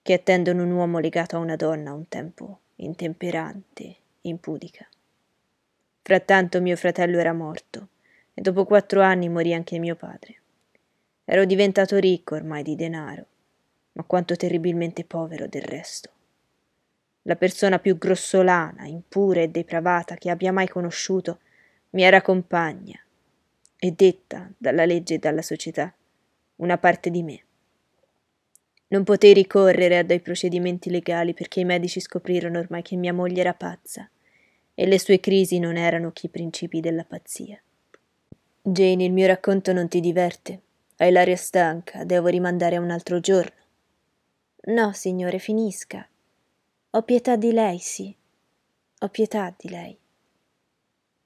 [0.00, 4.86] che attendono un uomo legato a una donna a un tempo intemperante, impudica.
[6.02, 7.88] Frattanto mio fratello era morto
[8.32, 10.36] e dopo quattro anni morì anche mio padre.
[11.24, 13.26] Ero diventato ricco ormai di denaro,
[13.92, 16.10] ma quanto terribilmente povero del resto.
[17.22, 21.40] La persona più grossolana, impura e depravata che abbia mai conosciuto
[21.90, 22.98] mi era compagna
[23.78, 25.94] e detta dalla legge e dalla società
[26.56, 27.42] una parte di me.
[28.88, 33.40] Non potei ricorrere a dei procedimenti legali perché i medici scoprirono ormai che mia moglie
[33.40, 34.08] era pazza
[34.74, 37.60] e le sue crisi non erano che i principi della pazzia.
[38.60, 40.60] Jane, il mio racconto non ti diverte?
[40.96, 43.61] Hai l'aria stanca, devo rimandare a un altro giorno.
[44.64, 46.08] No, signore, finisca.
[46.90, 48.14] Ho pietà di lei, sì.
[49.00, 49.98] Ho pietà di lei.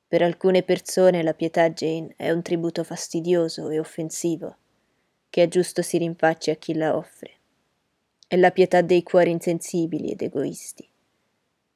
[0.08, 4.56] Per alcune persone la pietà, Jane, è un tributo fastidioso e offensivo,
[5.28, 7.32] che è giusto si rinfacci a chi la offre.
[8.26, 10.88] È la pietà dei cuori insensibili ed egoisti.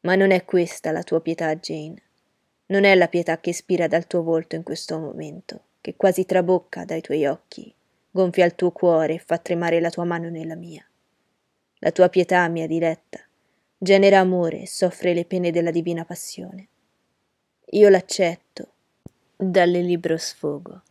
[0.01, 2.03] Ma non è questa la tua pietà, Jane.
[2.69, 6.87] Non è la pietà che ispira dal tuo volto in questo momento, che quasi trabocca
[6.87, 7.71] dai tuoi occhi,
[8.11, 10.83] gonfia il tuo cuore e fa tremare la tua mano nella mia.
[11.83, 13.19] La tua pietà, mia diletta,
[13.79, 16.69] genera amore e soffre le pene della divina passione.
[17.71, 18.73] Io l'accetto
[19.35, 20.83] dalle libero sfogo.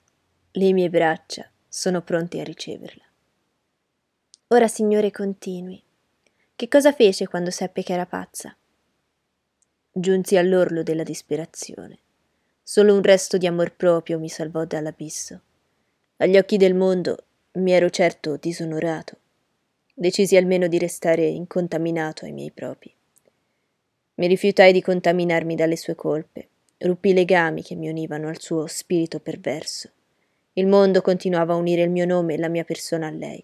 [0.50, 3.04] Le mie braccia sono pronte a riceverla.
[4.48, 5.80] Ora, signore, continui.
[6.56, 8.58] Che cosa fece quando seppe che era pazza?
[9.92, 12.00] Giunsi all'orlo della disperazione.
[12.64, 15.40] Solo un resto di amor proprio mi salvò dall'abisso.
[16.18, 19.19] Agli occhi del mondo mi ero certo disonorato
[20.00, 22.94] decisi almeno di restare incontaminato ai miei propri.
[24.16, 28.66] Mi rifiutai di contaminarmi dalle sue colpe, ruppi i legami che mi univano al suo
[28.68, 29.92] spirito perverso.
[30.54, 33.44] Il mondo continuava a unire il mio nome e la mia persona a lei.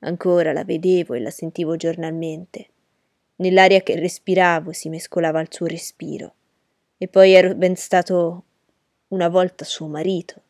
[0.00, 2.66] Ancora la vedevo e la sentivo giornalmente.
[3.36, 6.34] Nell'aria che respiravo si mescolava al suo respiro.
[6.98, 8.44] E poi ero ben stato
[9.08, 10.42] una volta suo marito,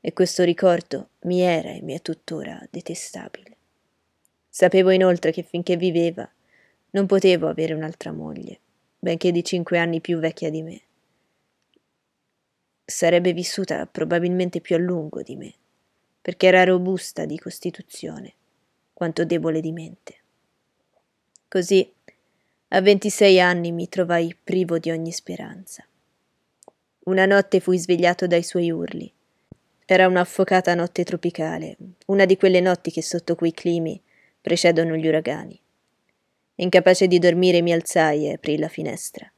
[0.00, 3.57] e questo ricordo mi era e mi è tuttora detestabile.
[4.58, 6.28] Sapevo inoltre che finché viveva
[6.90, 8.58] non potevo avere un'altra moglie,
[8.98, 10.80] benché di cinque anni più vecchia di me.
[12.84, 15.54] Sarebbe vissuta probabilmente più a lungo di me,
[16.20, 18.32] perché era robusta di costituzione,
[18.94, 20.16] quanto debole di mente.
[21.46, 21.88] Così,
[22.66, 25.86] a ventisei anni mi trovai privo di ogni speranza.
[27.04, 29.08] Una notte fui svegliato dai suoi urli.
[29.86, 34.02] Era un'affocata notte tropicale, una di quelle notti che sotto quei climi
[34.40, 35.60] precedono gli uragani.
[36.56, 39.30] Incapace di dormire mi alzai e aprì la finestra.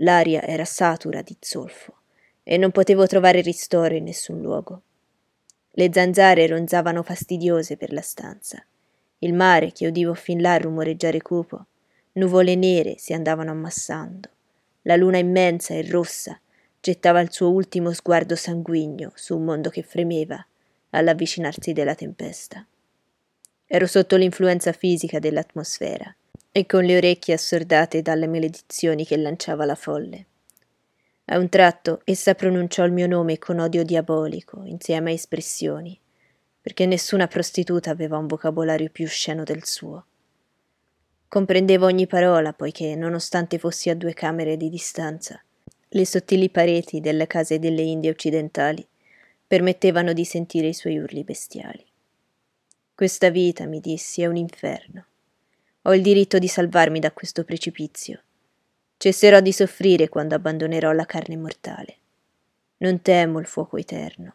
[0.00, 1.96] L'aria era satura di zolfo
[2.42, 4.82] e non potevo trovare ristoro in nessun luogo.
[5.70, 8.64] Le zanzare ronzavano fastidiose per la stanza.
[9.18, 11.66] Il mare, che udivo fin là rumoreggiare cupo,
[12.12, 14.30] nuvole nere si andavano ammassando.
[14.82, 16.40] La luna immensa e rossa
[16.80, 20.44] gettava il suo ultimo sguardo sanguigno su un mondo che fremeva
[20.90, 22.66] all'avvicinarsi della tempesta.
[23.70, 26.16] Ero sotto l'influenza fisica dell'atmosfera
[26.50, 30.24] e con le orecchie assordate dalle maledizioni che lanciava la folle.
[31.26, 36.00] A un tratto essa pronunciò il mio nome con odio diabolico, insieme a espressioni,
[36.62, 40.06] perché nessuna prostituta aveva un vocabolario più sceno del suo.
[41.28, 45.38] Comprendevo ogni parola, poiché, nonostante fossi a due camere di distanza,
[45.90, 48.86] le sottili pareti delle case delle Indie occidentali
[49.46, 51.84] permettevano di sentire i suoi urli bestiali.
[52.98, 55.06] Questa vita, mi dissi, è un inferno.
[55.82, 58.20] Ho il diritto di salvarmi da questo precipizio.
[58.96, 61.96] Cesserò di soffrire quando abbandonerò la carne mortale.
[62.78, 64.34] Non temo il fuoco eterno.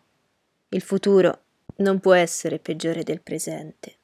[0.70, 1.42] Il futuro
[1.80, 3.96] non può essere peggiore del presente.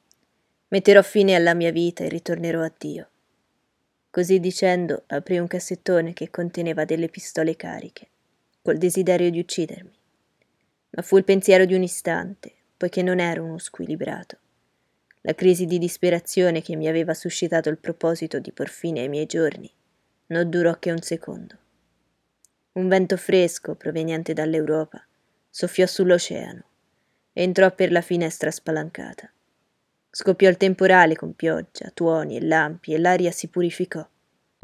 [0.68, 3.08] Metterò fine alla mia vita e ritornerò a Dio.
[4.10, 8.08] Così dicendo, aprì un cassettone che conteneva delle pistole cariche,
[8.60, 9.98] col desiderio di uccidermi.
[10.90, 14.36] Ma fu il pensiero di un istante, poiché non ero uno squilibrato.
[15.22, 19.26] La crisi di disperazione che mi aveva suscitato il proposito di por fine ai miei
[19.26, 19.70] giorni
[20.26, 21.56] non durò che un secondo.
[22.72, 25.04] Un vento fresco proveniente dall'Europa
[25.50, 26.64] soffiò sull'oceano
[27.32, 29.30] entrò per la finestra spalancata.
[30.10, 34.06] Scoppiò il temporale con pioggia, tuoni e lampi e l'aria si purificò.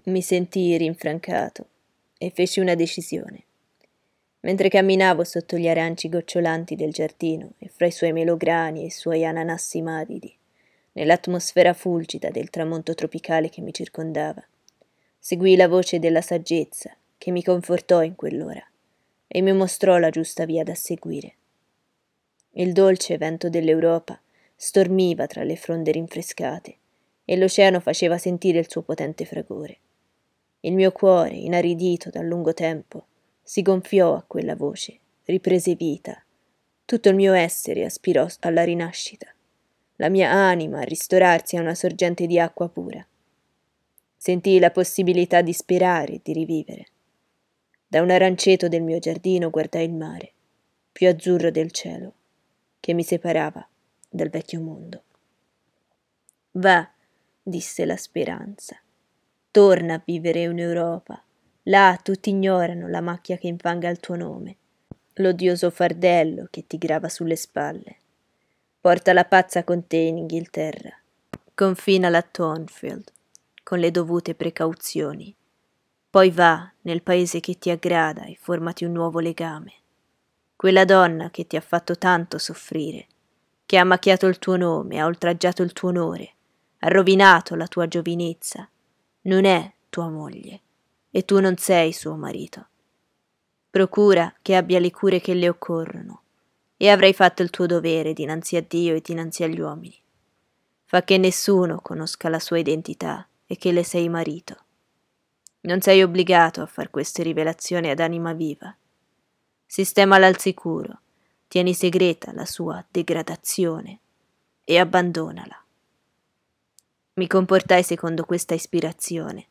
[0.05, 1.69] Mi sentii rinfrancato
[2.19, 3.45] e feci una decisione.
[4.41, 8.91] Mentre camminavo sotto gli aranci gocciolanti del giardino e fra i suoi melograni e i
[8.91, 10.36] suoi ananassi madidi,
[10.97, 14.43] nell'atmosfera fulgida del tramonto tropicale che mi circondava.
[15.19, 18.65] Seguii la voce della saggezza che mi confortò in quell'ora.
[19.29, 21.35] e mi mostrò la giusta via da seguire.
[22.53, 24.19] Il dolce vento dell'Europa
[24.55, 26.77] stormiva tra le fronde rinfrescate
[27.25, 29.79] e l'oceano faceva sentire il suo potente fragore.
[30.61, 33.07] Il mio cuore, inaridito dal lungo tempo,
[33.43, 36.23] si gonfiò a quella voce, riprese vita.
[36.85, 39.27] Tutto il mio essere aspirò alla rinascita,
[39.97, 43.07] la mia anima a ristorarsi a una sorgente di acqua pura.
[44.17, 46.87] Sentii la possibilità di sperare di rivivere.
[47.87, 50.33] Da un aranceto del mio giardino guardai il mare,
[50.93, 52.13] più azzurro del cielo,
[52.81, 53.67] che mi separava
[54.09, 55.03] dal vecchio mondo.
[56.53, 56.91] Va,
[57.43, 58.77] disse la speranza,
[59.51, 61.23] torna a vivere in Europa.
[61.65, 64.57] Là tutti ignorano la macchia che infanga il tuo nome,
[65.15, 67.97] l'odioso fardello che ti grava sulle spalle.
[68.87, 70.97] Porta la pazza con te in Inghilterra.
[71.57, 73.11] Confina a Thornfield
[73.65, 75.35] con le dovute precauzioni.
[76.09, 79.73] Poi va nel paese che ti aggrada e formati un nuovo legame.
[80.55, 83.09] Quella donna che ti ha fatto tanto soffrire,
[83.67, 86.35] che ha macchiato il tuo nome, ha oltraggiato il tuo onore,
[86.79, 88.69] ha rovinato la tua giovinezza,
[89.23, 90.61] non è tua moglie
[91.11, 92.69] e tu non sei suo marito.
[93.69, 96.21] Procura che abbia le cure che le occorrono
[96.77, 99.99] e avrai fatto il tuo dovere dinanzi a Dio e dinanzi agli uomini.
[100.85, 104.57] Fa che nessuno conosca la sua identità e che le sei marito.
[105.63, 108.75] Non sei obbligato a far queste rivelazioni ad anima viva.
[109.65, 111.01] Sistemala al sicuro,
[111.49, 113.99] tieni segreta la sua degradazione
[114.65, 115.61] e abbandonala.
[117.15, 119.47] Mi comportai secondo questa ispirazione.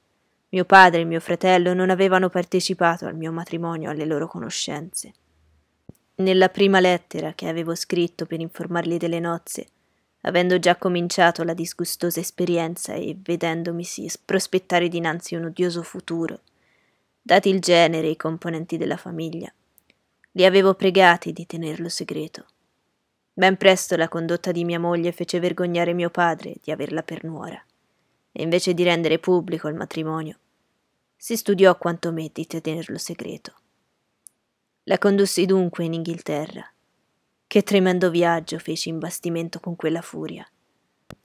[0.50, 5.14] Mio padre e mio fratello non avevano partecipato al mio matrimonio alle loro conoscenze.
[6.17, 9.67] Nella prima lettera che avevo scritto per informarli delle nozze,
[10.21, 16.39] avendo già cominciato la disgustosa esperienza e vedendomisi prospettare dinanzi un odioso futuro,
[17.21, 19.54] dati il genere e i componenti della famiglia,
[20.32, 22.45] li avevo pregati di tenerlo segreto.
[23.34, 27.62] Ben presto la condotta di mia moglie fece vergognare mio padre di averla per nuora,
[28.32, 30.38] e invece di rendere pubblico il matrimonio,
[31.17, 33.54] si studiò quanto me di tenerlo segreto.
[34.88, 36.63] La condussi dunque in Inghilterra,
[37.48, 40.48] che tremendo viaggio feci in bastimento con quella furia.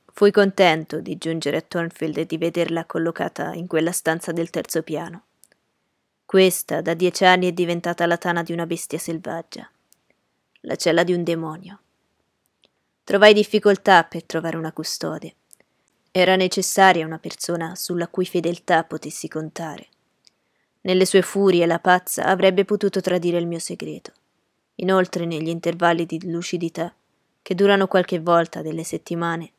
[0.06, 4.82] Fui contento di giungere a Thornfield e di vederla collocata in quella stanza del terzo
[4.82, 5.24] piano.
[6.24, 9.70] Questa da dieci anni è diventata la tana di una bestia selvaggia,
[10.60, 11.80] la cella di un demonio.
[13.04, 15.34] Trovai difficoltà per trovare una custode.
[16.10, 19.88] Era necessaria una persona sulla cui fedeltà potessi contare.
[20.82, 24.12] Nelle sue furie la pazza avrebbe potuto tradire il mio segreto.
[24.76, 26.94] Inoltre, negli intervalli di lucidità,
[27.42, 29.52] che durano qualche volta delle settimane,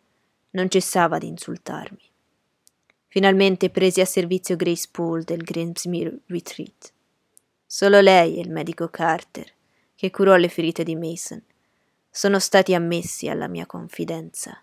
[0.51, 2.01] non cessava di insultarmi.
[3.07, 6.93] Finalmente presi a servizio Grace Poole del Grimsmere Retreat.
[7.65, 9.51] Solo lei e il medico Carter,
[9.95, 11.41] che curò le ferite di Mason,
[12.10, 14.62] sono stati ammessi alla mia confidenza.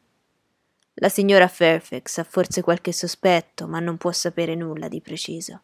[0.95, 5.63] La signora Fairfax ha forse qualche sospetto, ma non può sapere nulla di preciso.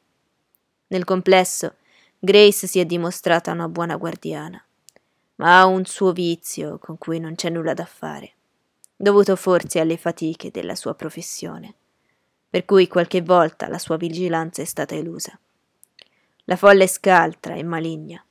[0.94, 1.74] Nel complesso,
[2.20, 4.64] Grace si è dimostrata una buona guardiana
[5.36, 8.34] ma ha un suo vizio con cui non c'è nulla da fare,
[8.94, 11.74] dovuto forse alle fatiche della sua professione,
[12.48, 15.36] per cui qualche volta la sua vigilanza è stata elusa.
[16.44, 18.24] La folla è scaltra e maligna.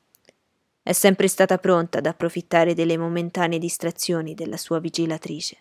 [0.82, 5.58] È sempre stata pronta ad approfittare delle momentanee distrazioni della sua vigilatrice.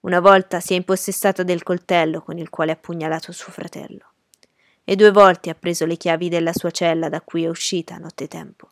[0.00, 4.12] Una volta si è impossessata del coltello con il quale ha pugnalato suo fratello,
[4.84, 8.70] e due volte ha preso le chiavi della sua cella da cui è uscita nottetempo.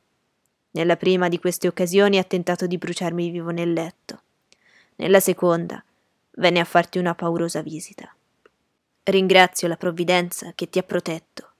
[0.72, 4.22] Nella prima di queste occasioni ha tentato di bruciarmi vivo nel letto.
[4.96, 5.82] Nella seconda
[6.36, 8.14] venne a farti una paurosa visita.
[9.04, 11.50] Ringrazio la provvidenza che ti ha protetto,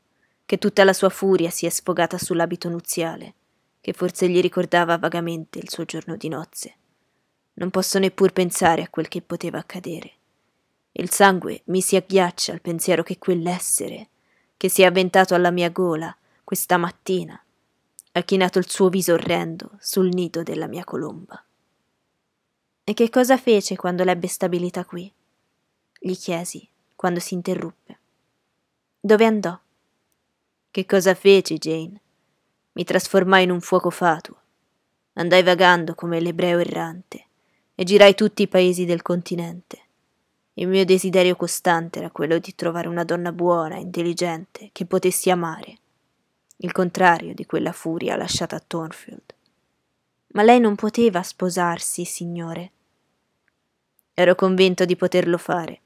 [0.46, 3.34] che tutta la sua furia si è sfogata sull'abito nuziale,
[3.80, 6.74] che forse gli ricordava vagamente il suo giorno di nozze.
[7.54, 10.12] Non posso neppur pensare a quel che poteva accadere.
[10.92, 14.08] Il sangue mi si agghiaccia al pensiero che quell'essere,
[14.62, 17.37] che si è avventato alla mia gola questa mattina,
[18.13, 21.44] ha chinato il suo viso orrendo sul nido della mia colomba.
[22.85, 25.13] E che cosa fece quando l'ebbe stabilita qui?
[25.98, 27.98] gli chiesi quando si interruppe.
[29.00, 29.58] Dove andò?
[30.71, 32.00] Che cosa feci, Jane?
[32.75, 34.40] Mi trasformai in un fuoco fatuo.
[35.15, 37.27] Andai vagando come l'ebreo errante
[37.75, 39.87] e girai tutti i paesi del continente.
[40.55, 45.79] Il mio desiderio costante era quello di trovare una donna buona, intelligente, che potessi amare
[46.65, 49.35] il contrario di quella furia lasciata a Thornfield.
[50.29, 52.71] Ma lei non poteva sposarsi, signore.
[54.15, 55.81] Ero convinto di poterlo fare.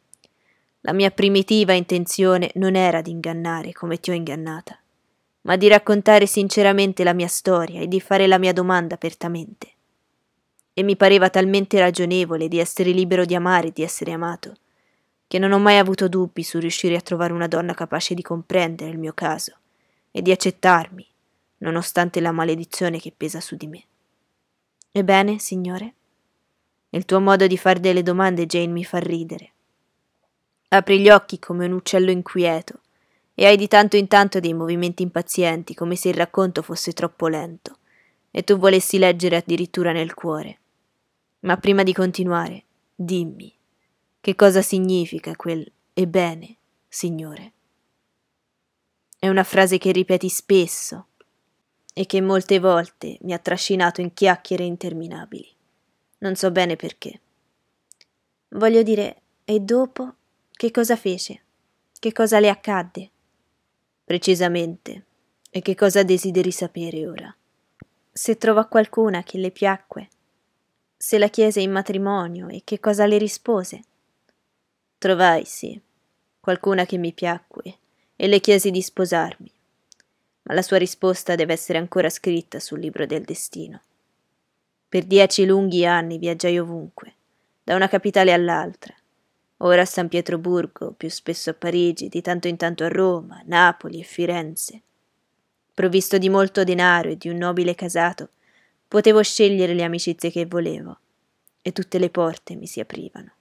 [0.80, 4.78] La mia primitiva intenzione non era di ingannare come ti ho ingannata,
[5.42, 9.75] ma di raccontare sinceramente la mia storia e di fare la mia domanda apertamente.
[10.78, 14.56] E mi pareva talmente ragionevole di essere libero di amare e di essere amato,
[15.26, 18.90] che non ho mai avuto dubbi su riuscire a trovare una donna capace di comprendere
[18.90, 19.56] il mio caso
[20.10, 21.06] e di accettarmi,
[21.58, 23.84] nonostante la maledizione che pesa su di me.
[24.92, 25.94] Ebbene, signore?
[26.90, 29.52] Il tuo modo di fare delle domande, Jane, mi fa ridere.
[30.68, 32.80] Apri gli occhi come un uccello inquieto
[33.34, 37.28] e hai di tanto in tanto dei movimenti impazienti, come se il racconto fosse troppo
[37.28, 37.78] lento
[38.30, 40.58] e tu volessi leggere addirittura nel cuore.
[41.46, 43.56] Ma prima di continuare, dimmi,
[44.20, 46.56] che cosa significa quel ebbene,
[46.88, 47.52] signore?
[49.16, 51.06] È una frase che ripeti spesso
[51.94, 55.48] e che molte volte mi ha trascinato in chiacchiere interminabili.
[56.18, 57.20] Non so bene perché.
[58.48, 60.14] Voglio dire, e dopo
[60.50, 61.42] che cosa fece?
[61.96, 63.10] Che cosa le accadde?
[64.04, 65.04] Precisamente.
[65.48, 67.32] E che cosa desideri sapere ora?
[68.10, 70.08] Se trovò qualcuna che le piacque,
[70.96, 73.82] se la chiese in matrimonio e che cosa le rispose?
[74.98, 75.78] Trovai, sì,
[76.40, 77.78] qualcuna che mi piacque
[78.16, 79.52] e le chiesi di sposarmi,
[80.42, 83.82] ma la sua risposta deve essere ancora scritta sul libro del destino.
[84.88, 87.14] Per dieci lunghi anni viaggiai ovunque,
[87.62, 88.94] da una capitale all'altra,
[89.58, 94.00] ora a San Pietroburgo, più spesso a Parigi, di tanto in tanto a Roma, Napoli
[94.00, 94.80] e Firenze.
[95.74, 98.30] Provvisto di molto denaro e di un nobile casato,
[98.88, 100.98] potevo scegliere le amicizie che volevo,
[101.62, 103.32] e tutte le porte mi si aprivano.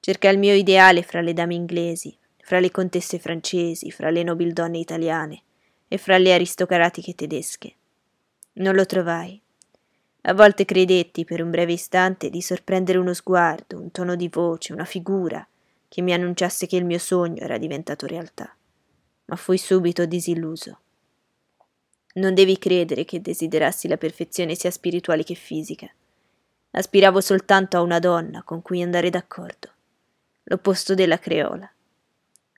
[0.00, 4.78] Cercai il mio ideale fra le dame inglesi, fra le contesse francesi, fra le nobildonne
[4.78, 5.42] italiane
[5.88, 7.74] e fra le aristocratiche tedesche.
[8.54, 9.40] Non lo trovai.
[10.22, 14.72] A volte credetti per un breve istante di sorprendere uno sguardo, un tono di voce,
[14.72, 15.46] una figura
[15.88, 18.56] che mi annunciasse che il mio sogno era diventato realtà,
[19.26, 20.80] ma fui subito disilluso.
[22.16, 25.86] Non devi credere che desiderassi la perfezione sia spirituale che fisica.
[26.70, 29.70] Aspiravo soltanto a una donna con cui andare d'accordo,
[30.44, 31.70] l'opposto della creola.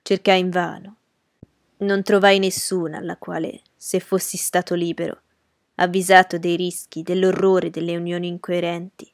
[0.01, 0.95] Cercai invano.
[1.79, 5.21] Non trovai nessuna alla quale, se fossi stato libero,
[5.75, 9.11] avvisato dei rischi, dell'orrore delle unioni incoerenti,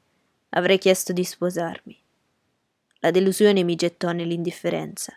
[0.50, 2.00] avrei chiesto di sposarmi.
[3.00, 5.16] La delusione mi gettò nell'indifferenza.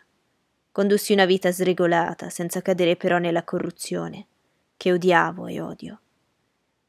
[0.71, 4.27] Condussi una vita sregolata, senza cadere però nella corruzione,
[4.79, 5.99] che odiavo e odio.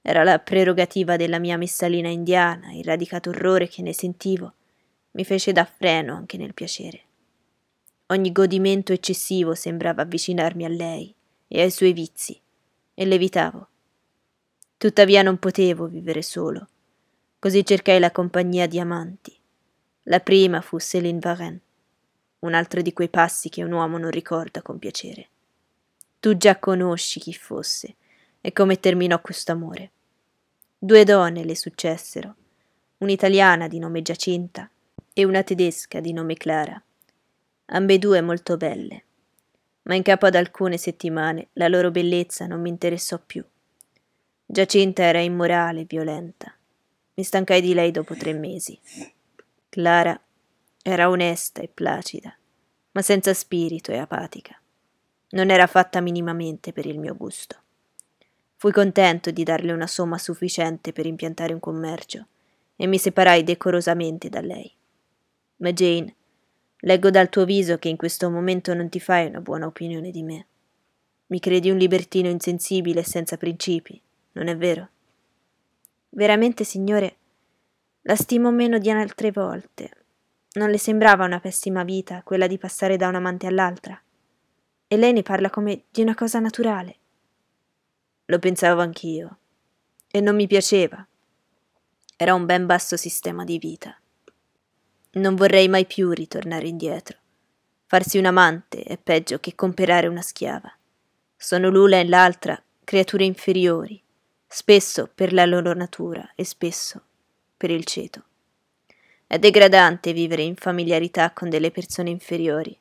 [0.00, 4.54] Era la prerogativa della mia messalina indiana, il radicato orrore che ne sentivo
[5.12, 7.00] mi fece da freno anche nel piacere.
[8.06, 11.12] Ogni godimento eccessivo sembrava avvicinarmi a lei
[11.48, 12.40] e ai suoi vizi,
[12.94, 13.68] e l'evitavo.
[14.76, 16.68] Tuttavia non potevo vivere solo.
[17.40, 19.36] Così cercai la compagnia di amanti.
[20.04, 21.60] La prima fu Céline Varenne,
[22.40, 25.28] un altro di quei passi che un uomo non ricorda con piacere.
[26.20, 27.96] Tu già conosci chi fosse
[28.42, 29.90] e come terminò questo amore.
[30.78, 32.34] Due donne le successero,
[32.98, 34.70] un'italiana di nome Giacinta
[35.14, 36.82] e una tedesca di nome Clara,
[37.66, 39.04] ambedue molto belle,
[39.84, 43.42] ma in capo ad alcune settimane la loro bellezza non mi interessò più.
[44.44, 46.54] Giacinta era immorale e violenta.
[47.14, 48.78] Mi stancai di lei dopo tre mesi.
[49.70, 50.20] Clara
[50.82, 52.36] era onesta e placida,
[52.92, 54.59] ma senza spirito e apatica.
[55.30, 57.56] Non era fatta minimamente per il mio gusto.
[58.56, 62.26] Fui contento di darle una somma sufficiente per impiantare un commercio
[62.76, 64.70] e mi separai decorosamente da lei.
[65.56, 66.14] Ma Jane,
[66.80, 70.22] leggo dal tuo viso che in questo momento non ti fai una buona opinione di
[70.22, 70.46] me.
[71.26, 74.00] Mi credi un libertino insensibile e senza principi
[74.32, 74.88] non è vero?
[76.10, 77.16] Veramente, signore,
[78.02, 79.90] la stimo meno di altre volte.
[80.52, 84.00] Non le sembrava una pessima vita quella di passare da un amante all'altra?
[84.92, 86.96] E lei ne parla come di una cosa naturale.
[88.24, 89.38] Lo pensavo anch'io.
[90.10, 91.06] E non mi piaceva.
[92.16, 93.96] Era un ben basso sistema di vita.
[95.12, 97.18] Non vorrei mai più ritornare indietro.
[97.86, 100.76] Farsi un amante è peggio che comperare una schiava.
[101.36, 104.02] Sono l'una e l'altra creature inferiori,
[104.44, 107.00] spesso per la loro natura e spesso
[107.56, 108.24] per il ceto.
[109.24, 112.76] È degradante vivere in familiarità con delle persone inferiori.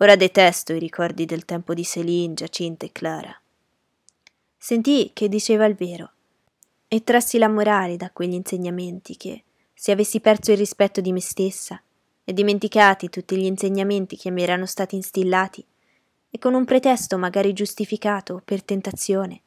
[0.00, 3.34] Ora detesto i ricordi del tempo di Céline, Giacinta e Clara.
[4.58, 6.10] Sentii che diceva il vero
[6.86, 11.20] e trassi la morale da quegli insegnamenti che, se avessi perso il rispetto di me
[11.20, 11.80] stessa
[12.24, 15.64] e dimenticati tutti gli insegnamenti che mi erano stati instillati,
[16.28, 19.40] e con un pretesto magari giustificato per tentazione,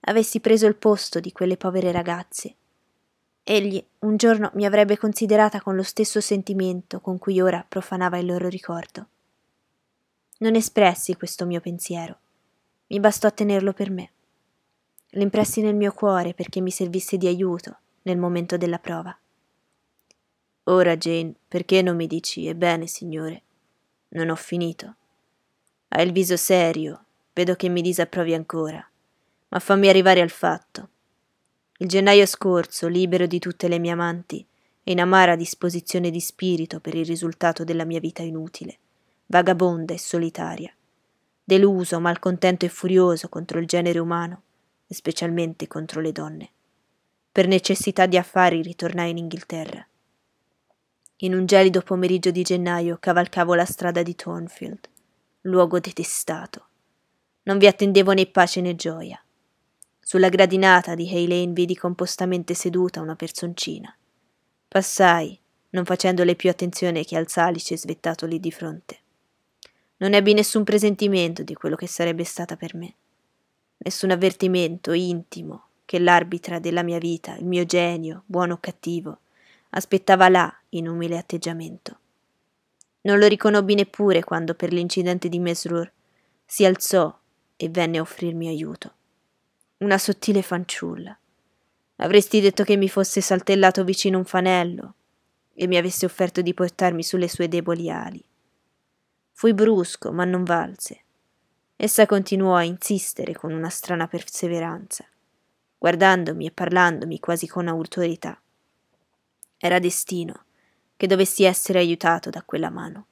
[0.00, 2.54] avessi preso il posto di quelle povere ragazze.
[3.44, 8.26] Egli un giorno mi avrebbe considerata con lo stesso sentimento con cui ora profanava il
[8.26, 9.06] loro ricordo.
[10.38, 12.18] Non espressi questo mio pensiero,
[12.88, 14.10] Mi bastò tenerlo per me.
[15.10, 19.16] L'impressi nel mio cuore perché mi servisse di aiuto nel momento della prova.
[20.64, 23.42] Ora, Jane, perché non mi dici, ebbene, signore,
[24.10, 24.94] non ho finito?
[25.88, 28.86] Hai il viso serio, vedo che mi disapprovi ancora,
[29.48, 30.88] ma fammi arrivare al fatto.
[31.78, 34.46] Il gennaio scorso, libero di tutte le mie amanti
[34.82, 38.78] e in amara disposizione di spirito per il risultato della mia vita inutile,
[39.26, 40.74] vagabonda e solitaria,
[41.42, 44.42] deluso, malcontento e furioso contro il genere umano
[44.86, 46.50] e specialmente contro le donne.
[47.32, 49.86] Per necessità di affari ritornai in Inghilterra.
[51.18, 54.88] In un gelido pomeriggio di gennaio cavalcavo la strada di Thornfield
[55.46, 56.66] luogo detestato.
[57.44, 59.20] Non vi attendevo né pace né gioia.
[60.00, 63.96] Sulla gradinata di Hay Lane vidi compostamente seduta una personcina.
[64.66, 65.38] Passai,
[65.70, 68.98] non facendole più attenzione che al salice svettato lì di fronte.
[69.98, 72.94] Non ebbi nessun presentimento di quello che sarebbe stata per me,
[73.78, 79.20] nessun avvertimento intimo che l'arbitra della mia vita, il mio genio, buono o cattivo,
[79.70, 81.98] aspettava là in umile atteggiamento.
[83.02, 85.90] Non lo riconobbi neppure quando per l'incidente di Mesrur
[86.44, 87.16] si alzò
[87.56, 88.92] e venne a offrirmi aiuto.
[89.78, 91.16] Una sottile fanciulla.
[91.96, 94.94] Avresti detto che mi fosse saltellato vicino un fanello
[95.54, 98.22] e mi avesse offerto di portarmi sulle sue deboli ali.
[99.38, 101.00] Fui brusco, ma non valse.
[101.76, 105.04] Essa continuò a insistere con una strana perseveranza,
[105.76, 108.40] guardandomi e parlandomi quasi con autorità.
[109.58, 110.44] Era destino
[110.96, 113.06] che dovessi essere aiutato da quella mano.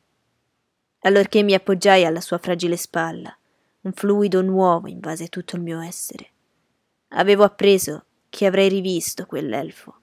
[1.01, 3.37] Allorché mi appoggiai alla sua fragile spalla,
[3.83, 6.31] un fluido nuovo invase tutto il mio essere.
[7.09, 10.01] Avevo appreso che avrei rivisto quell'elfo,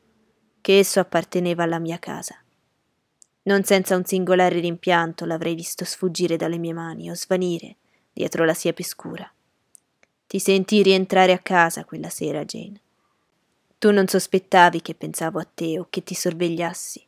[0.61, 2.40] che esso apparteneva alla mia casa.
[3.43, 7.77] Non senza un singolare rimpianto l'avrei visto sfuggire dalle mie mani o svanire
[8.13, 9.29] dietro la siepe scura.
[10.27, 12.79] Ti sentii rientrare a casa quella sera, Jane.
[13.79, 17.03] Tu non sospettavi che pensavo a te o che ti sorvegliassi.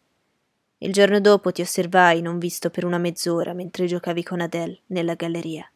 [0.80, 5.14] Il giorno dopo ti osservai non visto per una mezz'ora mentre giocavi con Adele nella
[5.14, 5.70] galleria.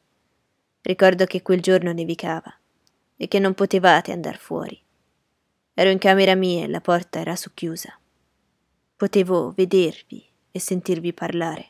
[0.82, 2.54] Ricordo che quel giorno nevicava
[3.16, 4.82] e che non potevate andar fuori.
[5.76, 7.98] Ero in camera mia e la porta era socchiusa.
[8.96, 11.70] Potevo vedervi e sentirvi parlare.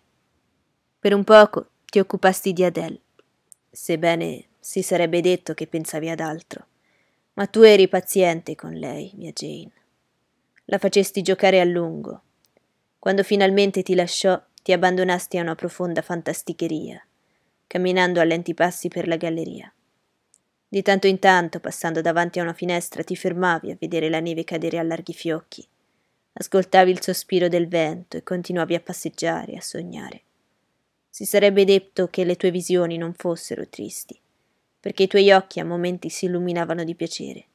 [1.00, 3.02] Per un poco ti occupasti di Adele,
[3.70, 6.66] sebbene si sarebbe detto che pensavi ad altro.
[7.34, 9.72] Ma tu eri paziente con lei, mia Jane.
[10.66, 12.24] La facesti giocare a lungo
[13.08, 17.02] quando finalmente ti lasciò, ti abbandonasti a una profonda fantasticheria,
[17.66, 19.72] camminando a lenti passi per la galleria.
[20.68, 24.44] Di tanto in tanto, passando davanti a una finestra, ti fermavi a vedere la neve
[24.44, 25.66] cadere a larghi fiocchi.
[26.40, 30.22] Ascoltavi il sospiro del vento e continuavi a passeggiare, a sognare.
[31.10, 34.20] Si sarebbe detto che le tue visioni non fossero tristi,
[34.80, 37.46] perché i tuoi occhi a momenti si illuminavano di piacere,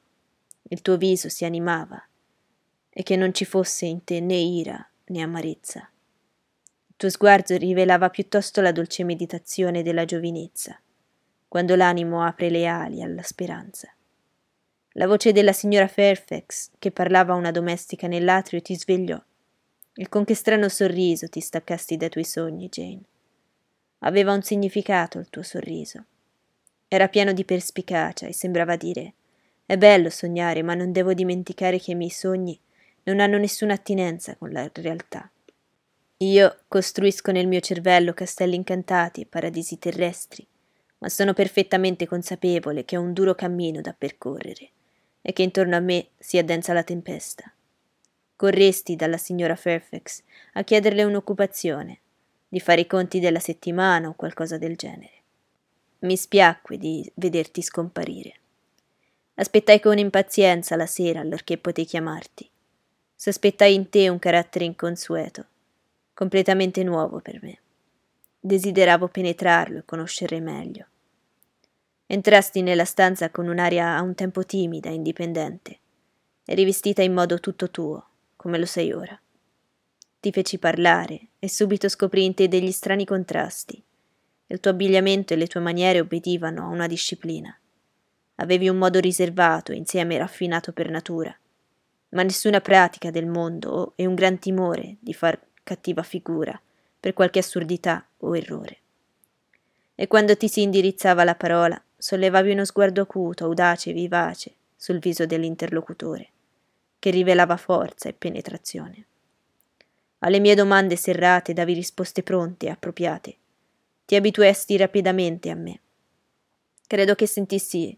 [0.65, 2.03] il tuo viso si animava,
[2.91, 5.89] e che non ci fosse in te né ira né amarezza.
[6.89, 10.77] Il tuo sguardo rivelava piuttosto la dolce meditazione della giovinezza,
[11.47, 13.93] quando l'animo apre le ali alla speranza.
[14.97, 19.19] La voce della signora Fairfax, che parlava a una domestica nell'atrio, ti svegliò.
[19.95, 23.01] E con che strano sorriso ti staccasti dai tuoi sogni, Jane.
[24.01, 26.05] Aveva un significato il tuo sorriso.
[26.89, 29.15] Era pieno di perspicacia e sembrava dire
[29.65, 32.59] è bello sognare, ma non devo dimenticare che i miei sogni
[33.05, 35.31] non hanno nessuna attinenza con la realtà.
[36.19, 40.47] Io costruisco nel mio cervello castelli incantati e paradisi terrestri,
[40.99, 44.71] ma sono perfettamente consapevole che ho un duro cammino da percorrere
[45.23, 47.51] e che intorno a me si addensa la tempesta.
[48.37, 50.23] Corresti dalla signora Fairfax
[50.55, 51.99] a chiederle un'occupazione,
[52.49, 55.23] di fare i conti della settimana o qualcosa del genere.
[56.01, 58.35] Mi spiacque di vederti scomparire.
[59.35, 62.51] Aspettai con impazienza la sera allorché potei chiamarti
[63.23, 65.47] Sospettai in te un carattere inconsueto,
[66.13, 67.57] completamente nuovo per me.
[68.41, 70.87] Desideravo penetrarlo e conoscere meglio.
[72.13, 75.79] Entrasti nella stanza con un'aria a un tempo timida e indipendente,
[76.45, 78.07] e rivestita in modo tutto tuo,
[78.37, 79.19] come lo sei ora.
[80.21, 83.83] Ti feci parlare e subito scoprì in te degli strani contrasti.
[84.47, 87.59] Il tuo abbigliamento e le tue maniere obbedivano a una disciplina.
[88.35, 91.35] Avevi un modo riservato insieme raffinato per natura
[92.13, 96.61] ma nessuna pratica del mondo e un gran timore di far cattiva figura
[96.99, 98.79] per qualche assurdità o errore.
[99.95, 104.99] E quando ti si indirizzava la parola, sollevavi uno sguardo acuto, audace e vivace sul
[104.99, 106.31] viso dell'interlocutore,
[106.99, 109.05] che rivelava forza e penetrazione.
[110.19, 113.37] Alle mie domande serrate davi risposte pronte e appropriate.
[114.05, 115.79] Ti abituesti rapidamente a me.
[116.89, 117.97] Credo che sentissi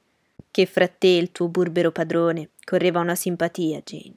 [0.50, 4.16] che fra te e il tuo burbero padrone correva una simpatia, Jane.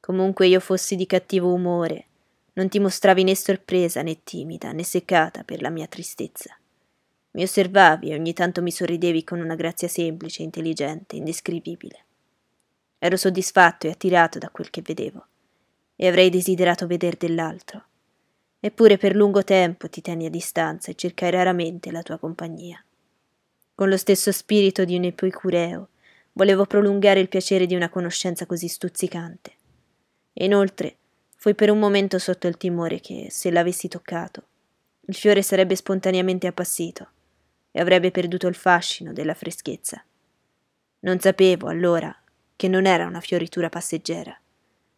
[0.00, 2.06] Comunque io fossi di cattivo umore,
[2.54, 6.56] non ti mostravi né sorpresa né timida né seccata per la mia tristezza.
[7.38, 12.04] Mi osservavi e ogni tanto mi sorridevi con una grazia semplice, intelligente, indescrivibile.
[12.98, 15.24] Ero soddisfatto e attirato da quel che vedevo,
[15.94, 17.84] e avrei desiderato veder dell'altro.
[18.58, 22.84] Eppure per lungo tempo ti tenni a distanza e cercai raramente la tua compagnia.
[23.72, 25.90] Con lo stesso spirito di un epicureo,
[26.32, 29.52] volevo prolungare il piacere di una conoscenza così stuzzicante.
[30.32, 30.96] E inoltre,
[31.36, 34.42] fui per un momento sotto il timore che, se l'avessi toccato,
[35.02, 37.10] il fiore sarebbe spontaneamente appassito
[37.78, 40.04] e avrebbe perduto il fascino della freschezza.
[41.00, 42.12] Non sapevo allora
[42.56, 44.36] che non era una fioritura passeggera,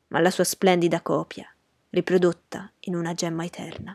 [0.06, 1.46] ma la sua splendida copia,
[1.90, 3.94] riprodotta in una gemma eterna.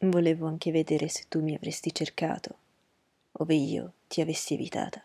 [0.00, 2.56] Volevo anche vedere se tu mi avresti cercato,
[3.32, 5.04] ove io ti avessi evitata,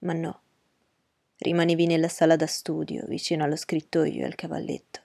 [0.00, 0.40] ma no.
[1.38, 5.00] Rimanevi nella sala da studio, vicino allo scrittoio e al cavalletto.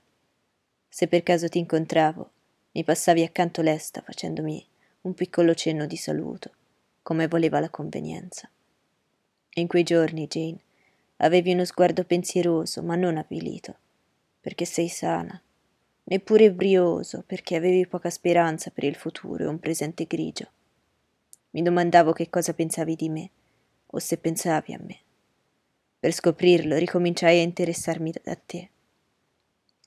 [0.90, 2.32] Se per caso ti incontravo,
[2.74, 4.68] mi passavi accanto lesta facendomi
[5.04, 6.52] un piccolo cenno di saluto,
[7.02, 8.50] come voleva la convenienza.
[9.56, 10.60] In quei giorni, Jane,
[11.18, 13.76] avevi uno sguardo pensieroso, ma non avvilito,
[14.40, 15.40] perché sei sana,
[16.04, 20.50] neppure brioso, perché avevi poca speranza per il futuro e un presente grigio.
[21.52, 23.30] Mi domandavo che cosa pensavi di me,
[23.88, 25.00] o se pensavi a me.
[26.00, 28.70] Per scoprirlo ricominciai a interessarmi da te.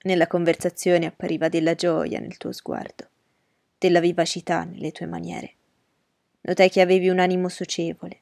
[0.02, 3.08] Nella conversazione appariva della gioia nel tuo sguardo,
[3.78, 5.54] della vivacità nelle tue maniere.
[6.46, 8.20] Notai che avevi un animo socievole.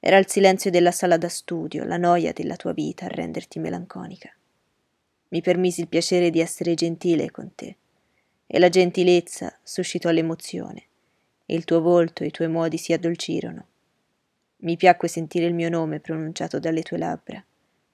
[0.00, 4.34] Era il silenzio della sala da studio, la noia della tua vita a renderti melanconica.
[5.28, 7.76] Mi permisi il piacere di essere gentile con te,
[8.46, 10.84] e la gentilezza suscitò l'emozione,
[11.44, 13.66] e il tuo volto e i tuoi modi si addolcirono.
[14.62, 17.44] Mi piacque sentire il mio nome pronunciato dalle tue labbra,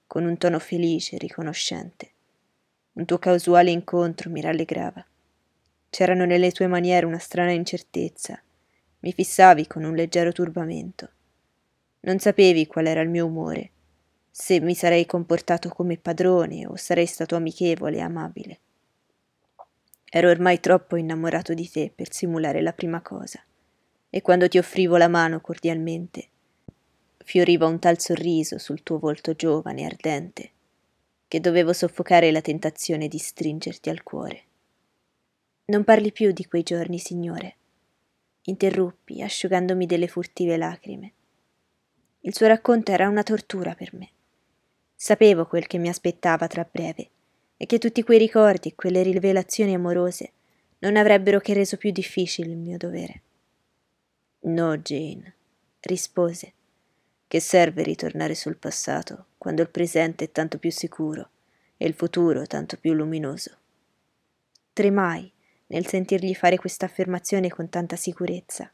[0.07, 2.11] con un tono felice e riconoscente.
[2.93, 5.05] Un tuo casuale incontro mi rallegrava.
[5.89, 8.41] C'erano nelle tue maniere una strana incertezza.
[8.99, 11.09] Mi fissavi con un leggero turbamento.
[12.01, 13.71] Non sapevi qual era il mio umore,
[14.31, 18.59] se mi sarei comportato come padrone o sarei stato amichevole e amabile.
[20.09, 23.43] Ero ormai troppo innamorato di te per simulare la prima cosa,
[24.09, 26.29] e quando ti offrivo la mano cordialmente,
[27.17, 30.51] fioriva un tal sorriso sul tuo volto giovane e ardente
[31.27, 34.43] che dovevo soffocare la tentazione di stringerti al cuore.
[35.65, 37.56] Non parli più di quei giorni, signore,
[38.47, 41.11] interruppi, asciugandomi delle furtive lacrime.
[42.21, 44.09] Il suo racconto era una tortura per me.
[44.95, 47.09] Sapevo quel che mi aspettava tra breve
[47.55, 50.31] e che tutti quei ricordi e quelle rivelazioni amorose
[50.79, 53.21] non avrebbero che reso più difficile il mio dovere.
[54.41, 55.33] No, Jane,
[55.81, 56.53] rispose,
[57.27, 61.29] che serve ritornare sul passato quando il presente è tanto più sicuro
[61.77, 63.57] e il futuro tanto più luminoso?
[64.73, 65.31] Tremai
[65.67, 68.71] nel sentirgli fare questa affermazione con tanta sicurezza.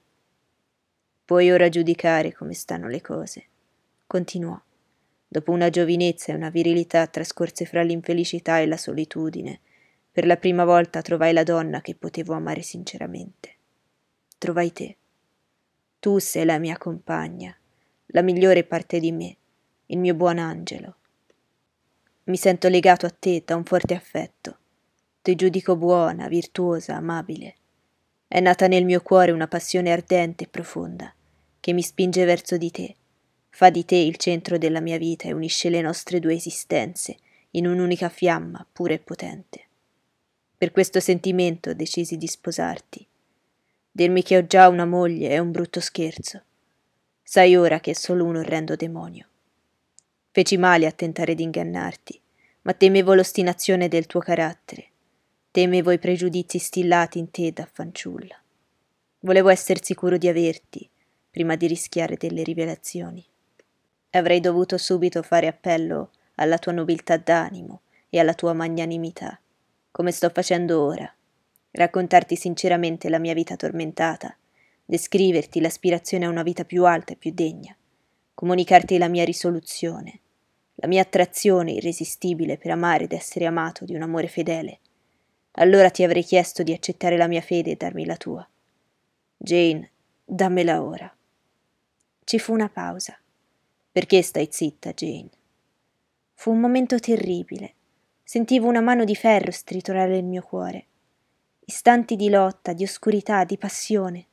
[1.26, 3.46] Puoi ora giudicare come stanno le cose,
[4.06, 4.60] continuò,
[5.28, 9.60] dopo una giovinezza e una virilità trascorse fra l'infelicità e la solitudine.
[10.12, 13.56] Per la prima volta trovai la donna che potevo amare sinceramente.
[14.38, 14.98] Trovai te.
[16.00, 17.58] Tu sei la mia compagna,
[18.08, 19.36] la migliore parte di me,
[19.88, 20.96] il mio buon angelo.
[22.26, 24.58] Mi sento legato a te da un forte affetto.
[25.24, 27.56] Ti giudico buona, virtuosa, amabile.
[28.28, 31.14] È nata nel mio cuore una passione ardente e profonda,
[31.62, 32.94] che mi spinge verso di te,
[33.48, 37.16] fa di te il centro della mia vita e unisce le nostre due esistenze
[37.52, 39.68] in un'unica fiamma pura e potente.
[40.58, 43.08] Per questo sentimento decisi di sposarti.
[43.90, 46.42] Dirmi che ho già una moglie è un brutto scherzo.
[47.24, 49.26] Sai ora che è solo un orrendo demonio.
[50.32, 52.20] Feci male a tentare di ingannarti,
[52.64, 54.88] ma temevo l'ostinazione del tuo carattere,
[55.54, 58.36] temevo i pregiudizi stillati in te da fanciulla.
[59.20, 60.90] Volevo essere sicuro di averti,
[61.30, 63.24] prima di rischiare delle rivelazioni.
[64.10, 69.40] Avrei dovuto subito fare appello alla tua nobiltà d'animo e alla tua magnanimità,
[69.92, 71.14] come sto facendo ora,
[71.70, 74.36] raccontarti sinceramente la mia vita tormentata
[74.84, 77.78] descriverti l'aspirazione a una vita più alta e più degna,
[78.34, 80.20] comunicarti la mia risoluzione,
[80.78, 84.80] la mia attrazione irresistibile per amare ed essere amato di un amore fedele,
[85.54, 88.48] allora ti avrei chiesto di accettare la mia fede e darmi la tua.
[89.38, 89.92] Jane,
[90.24, 91.14] dammela ora.
[92.24, 93.18] Ci fu una pausa.
[93.92, 95.30] Perché stai zitta, Jane?
[96.34, 97.74] Fu un momento terribile.
[98.24, 100.86] Sentivo una mano di ferro stritolare il mio cuore.
[101.66, 104.26] Istanti di lotta, di oscurità, di passione.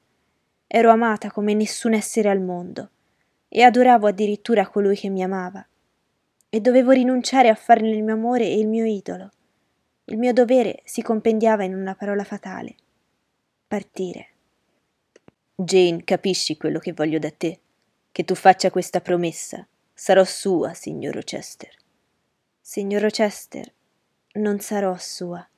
[0.67, 2.91] Ero amata come nessun essere al mondo,
[3.49, 5.67] e adoravo addirittura colui che mi amava.
[6.49, 9.31] E dovevo rinunciare a farne il mio amore e il mio idolo.
[10.11, 12.75] Il mio dovere si compendiava in una parola fatale.
[13.69, 14.29] Partire.
[15.55, 17.61] Jane, capisci quello che voglio da te?
[18.11, 19.65] Che tu faccia questa promessa.
[19.95, 21.71] Sarò sua, signor Rochester.
[22.61, 23.73] Signor Rochester,
[24.33, 25.49] non sarò sua.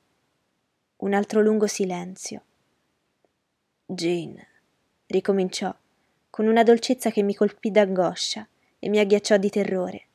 [0.97, 2.43] Un altro lungo silenzio.
[3.87, 4.49] Jane,
[5.07, 5.75] ricominciò,
[6.29, 8.47] con una dolcezza che mi colpì d'angoscia
[8.79, 10.07] e mi agghiacciò di terrore,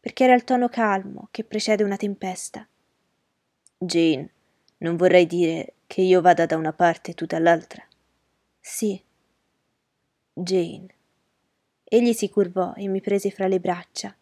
[0.00, 2.66] perché era il tono calmo che precede una tempesta.
[3.80, 4.28] Jane,
[4.78, 7.86] non vorrei dire che io vada da una parte e tu dall'altra.
[8.60, 9.00] Sì.
[10.32, 10.86] Jane.
[11.84, 14.14] Egli si curvò e mi prese fra le braccia.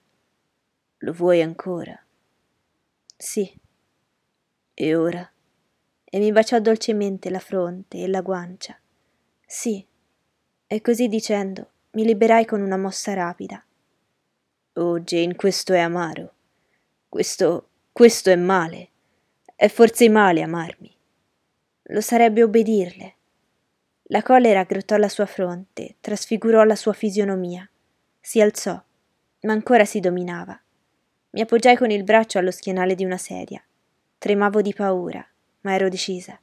[0.99, 1.99] Lo vuoi ancora?
[3.17, 3.51] Sì.
[4.75, 5.29] E ora?
[6.05, 8.79] E mi baciò dolcemente la fronte e la guancia.
[9.45, 9.85] Sì.
[10.67, 13.65] E così dicendo mi liberai con una mossa rapida.
[14.75, 16.35] Oh, Jane, questo è amaro.
[17.09, 17.69] Questo.
[17.91, 18.91] questo è male.
[19.59, 20.95] È forse male amarmi.
[21.85, 23.15] Lo sarebbe obbedirle.
[24.09, 27.67] La collera aggrottò la sua fronte, trasfigurò la sua fisionomia.
[28.21, 28.79] Si alzò,
[29.41, 30.61] ma ancora si dominava.
[31.31, 33.65] Mi appoggiai con il braccio allo schienale di una sedia.
[34.19, 35.27] Tremavo di paura,
[35.63, 36.39] ma ero decisa.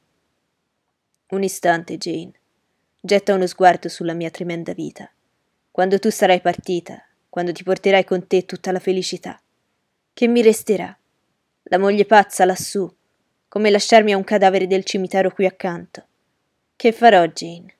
[1.28, 2.32] Un istante, Jane.
[3.00, 5.08] Getta uno sguardo sulla mia tremenda vita.
[5.70, 9.40] Quando tu sarai partita, quando ti porterai con te tutta la felicità,
[10.12, 10.98] che mi resterà?
[11.64, 12.92] La moglie pazza lassù,
[13.54, 16.04] come lasciarmi a un cadavere del cimitero qui accanto.
[16.74, 17.72] Che farò, Jane?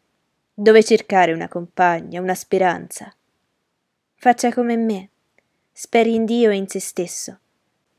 [0.54, 3.12] Dove cercare una compagna, una speranza?
[4.14, 5.08] Faccia come me.
[5.72, 7.40] Speri in Dio e in se stesso.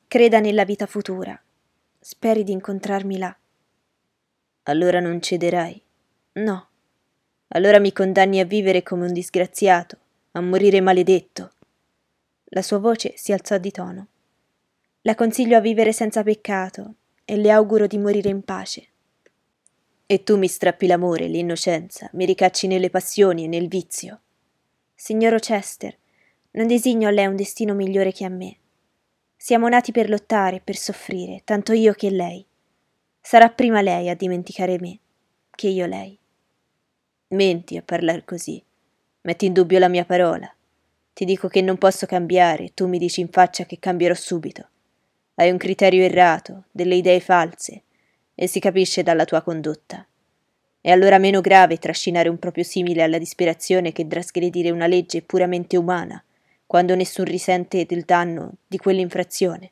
[0.08, 1.38] Creda nella vita futura.
[2.00, 3.38] Speri di incontrarmi là.
[4.64, 5.84] Allora non cederai?
[6.32, 6.68] No.
[7.50, 9.98] Allora mi condanni a vivere come un disgraziato,
[10.32, 11.52] a morire maledetto.
[12.46, 14.08] La sua voce si alzò di tono.
[15.02, 16.96] La consiglio a vivere senza peccato
[17.26, 18.88] e le auguro di morire in pace.
[20.06, 24.22] E tu mi strappi l'amore, l'innocenza, mi ricacci nelle passioni e nel vizio.
[24.94, 25.98] Signor Rochester,
[26.52, 28.58] non designo a lei un destino migliore che a me.
[29.36, 32.46] Siamo nati per lottare, per soffrire, tanto io che lei.
[33.20, 35.00] Sarà prima lei a dimenticare me,
[35.50, 36.18] che io lei.
[37.30, 38.64] Menti a parlare così.
[39.22, 40.54] Metti in dubbio la mia parola.
[41.14, 44.70] Ti dico che non posso cambiare, tu mi dici in faccia che cambierò subito.
[45.38, 47.84] Hai un criterio errato, delle idee false,
[48.34, 50.06] e si capisce dalla tua condotta.
[50.80, 55.76] È allora meno grave trascinare un proprio simile alla disperazione che trasgredire una legge puramente
[55.76, 56.24] umana,
[56.66, 59.72] quando nessun risente del danno di quell'infrazione.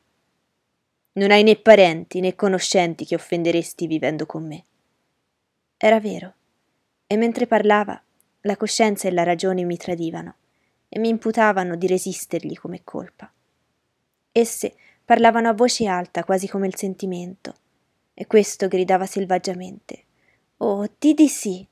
[1.12, 4.64] Non hai né parenti né conoscenti che offenderesti vivendo con me.
[5.78, 6.34] Era vero
[7.06, 8.00] e mentre parlava
[8.42, 10.34] la coscienza e la ragione mi tradivano
[10.88, 13.32] e mi imputavano di resistergli come colpa.
[14.32, 14.74] Esse
[15.04, 17.54] parlavano a voce alta, quasi come il sentimento,
[18.14, 20.04] e questo gridava selvaggiamente.
[20.58, 21.66] Oh, di di sì.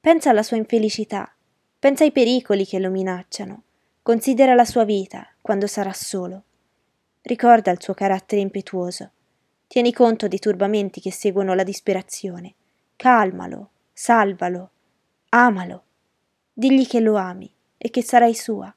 [0.00, 1.32] Pensa alla sua infelicità,
[1.78, 3.62] pensa ai pericoli che lo minacciano,
[4.02, 6.42] considera la sua vita quando sarà solo.
[7.22, 9.10] Ricorda il suo carattere impetuoso.
[9.68, 12.54] Tieni conto dei turbamenti che seguono la disperazione.
[12.96, 14.70] Calmalo, salvalo,
[15.34, 15.84] Amalo.
[16.52, 18.74] Digli che lo ami e che sarai sua.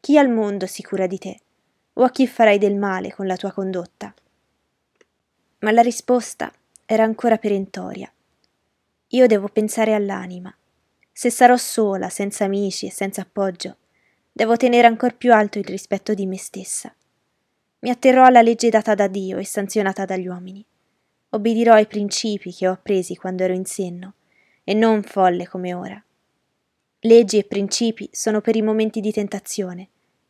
[0.00, 1.38] Chi al mondo si cura di te?
[2.00, 4.14] O a chi farai del male con la tua condotta?
[5.58, 6.52] Ma la risposta
[6.86, 8.08] era ancora perentoria.
[9.08, 10.56] Io devo pensare all'anima.
[11.10, 13.78] Se sarò sola, senza amici e senza appoggio,
[14.30, 16.94] devo tenere ancor più alto il rispetto di me stessa.
[17.80, 20.64] Mi atterrò alla legge data da Dio e sanzionata dagli uomini.
[21.30, 24.14] Obbedirò ai principi che ho appresi quando ero in senno
[24.62, 26.00] e non folle come ora.
[27.00, 29.88] Leggi e principi sono per i momenti di tentazione,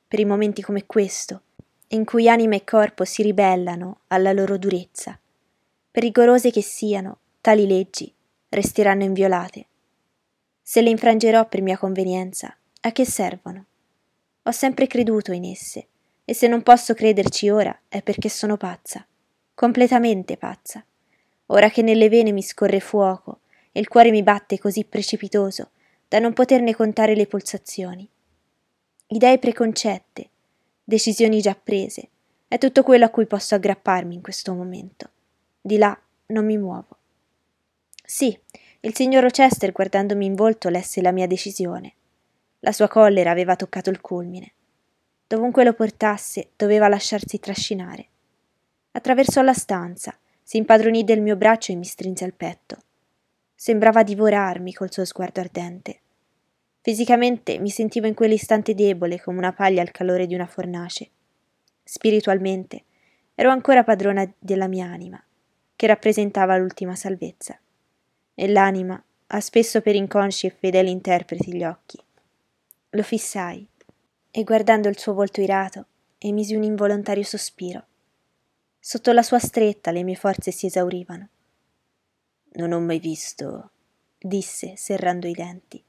[0.09, 1.43] per i momenti come questo,
[1.89, 5.19] in cui anima e corpo si ribellano alla loro durezza.
[5.93, 8.13] Rigorose che siano, tali leggi
[8.51, 9.67] resteranno inviolate.
[10.63, 13.65] Se le infrangerò per mia convenienza, a che servono?
[14.43, 15.87] Ho sempre creduto in esse,
[16.25, 19.07] e se non posso crederci ora è perché sono pazza,
[19.55, 20.85] completamente pazza.
[21.47, 23.41] Ora che nelle vene mi scorre fuoco
[23.73, 25.71] e il cuore mi batte così precipitoso
[26.07, 28.07] da non poterne contare le pulsazioni.
[29.07, 30.29] Idee preconcette,
[30.89, 32.09] decisioni già prese,
[32.49, 35.11] è tutto quello a cui posso aggrapparmi in questo momento.
[35.61, 35.95] Di là
[36.29, 36.97] non mi muovo.
[38.03, 38.35] Sì,
[38.81, 41.93] il signor Rochester guardandomi in volto lesse la mia decisione.
[42.61, 44.53] La sua collera aveva toccato il culmine.
[45.27, 48.07] Dovunque lo portasse, doveva lasciarsi trascinare.
[48.93, 52.79] Attraversò la stanza, si impadronì del mio braccio e mi strinse al petto.
[53.55, 56.01] Sembrava divorarmi col suo sguardo ardente.
[56.89, 61.11] Fisicamente mi sentivo in quell'istante debole come una paglia al calore di una fornace.
[61.85, 62.85] Spiritualmente
[63.35, 65.23] ero ancora padrona della mia anima,
[65.77, 67.61] che rappresentava l'ultima salvezza.
[68.35, 72.03] E l'anima ha spesso per inconsci e fedeli interpreti gli occhi.
[72.93, 73.69] Lo fissai
[74.31, 77.85] e guardando il suo volto irato emisi un involontario sospiro.
[78.81, 81.29] Sotto la sua stretta le mie forze si esaurivano.
[82.53, 83.73] Non ho mai visto,
[84.19, 85.85] disse serrando i denti.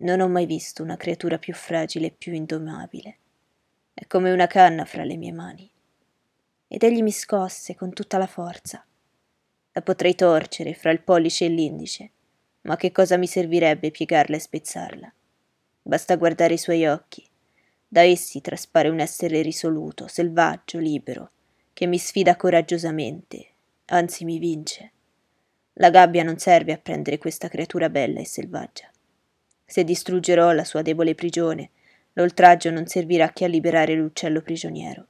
[0.00, 3.16] Non ho mai visto una creatura più fragile e più indomabile.
[3.92, 5.68] È come una canna fra le mie mani.
[6.68, 8.86] Ed egli mi scosse con tutta la forza.
[9.72, 12.10] La potrei torcere fra il pollice e l'indice,
[12.62, 15.12] ma che cosa mi servirebbe piegarla e spezzarla?
[15.82, 17.26] Basta guardare i suoi occhi.
[17.88, 21.30] Da essi traspare un essere risoluto, selvaggio, libero,
[21.72, 23.48] che mi sfida coraggiosamente,
[23.86, 24.92] anzi mi vince.
[25.74, 28.88] La gabbia non serve a prendere questa creatura bella e selvaggia.
[29.70, 31.68] Se distruggerò la sua debole prigione,
[32.14, 35.06] l'oltraggio non servirà che a liberare l'uccello prigioniero.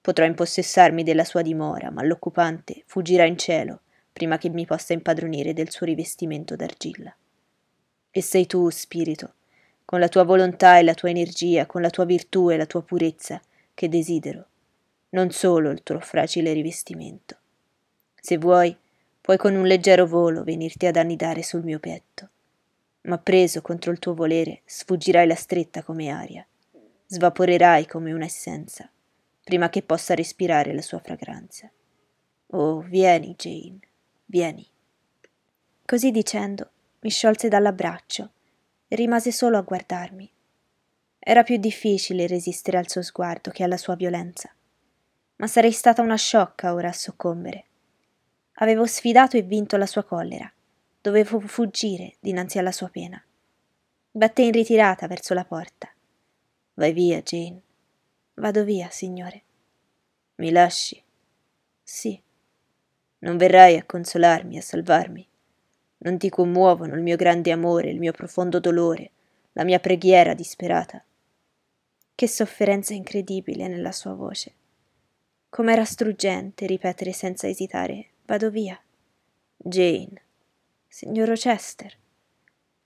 [0.00, 3.80] Potrò impossessarmi della sua dimora, ma l'occupante fuggirà in cielo
[4.12, 7.12] prima che mi possa impadronire del suo rivestimento d'argilla.
[8.08, 9.34] E sei tu, spirito,
[9.84, 12.82] con la tua volontà e la tua energia, con la tua virtù e la tua
[12.82, 13.40] purezza,
[13.74, 14.46] che desidero,
[15.10, 17.36] non solo il tuo fragile rivestimento.
[18.14, 18.76] Se vuoi,
[19.20, 22.28] puoi con un leggero volo venirti ad annidare sul mio petto,
[23.02, 26.46] ma preso contro il tuo volere sfuggirai la stretta come aria,
[27.06, 28.90] svaporerai come una essenza,
[29.42, 31.70] prima che possa respirare la sua fragranza.
[32.48, 33.80] Oh, vieni, Jane,
[34.26, 34.66] vieni.
[35.84, 38.32] Così dicendo, mi sciolse dall'abbraccio
[38.86, 40.30] e rimase solo a guardarmi.
[41.18, 44.50] Era più difficile resistere al suo sguardo che alla sua violenza,
[45.36, 47.64] ma sarei stata una sciocca ora a soccombere.
[48.54, 50.52] Avevo sfidato e vinto la sua collera,
[51.02, 53.22] dovevo fuggire dinanzi alla sua pena.
[54.12, 55.92] Batté in ritirata verso la porta.
[56.74, 57.60] Vai via, Jane.
[58.34, 59.42] Vado via, signore.
[60.36, 61.02] Mi lasci?
[61.82, 62.20] Sì.
[63.18, 65.28] Non verrai a consolarmi, a salvarmi?
[65.98, 69.10] Non ti commuovono il mio grande amore, il mio profondo dolore,
[69.52, 71.04] la mia preghiera disperata?
[72.14, 74.54] Che sofferenza incredibile nella sua voce.
[75.48, 78.80] Com'era struggente ripetere senza esitare: Vado via.
[79.56, 80.22] Jane.
[80.94, 81.96] Signor Rochester.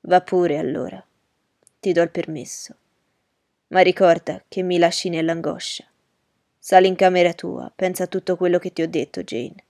[0.02, 1.04] Va pure allora.
[1.80, 2.76] Ti do il permesso.
[3.66, 5.84] Ma ricorda che mi lasci nell'angoscia.
[6.56, 9.64] Sali in camera tua, pensa a tutto quello che ti ho detto, Jane,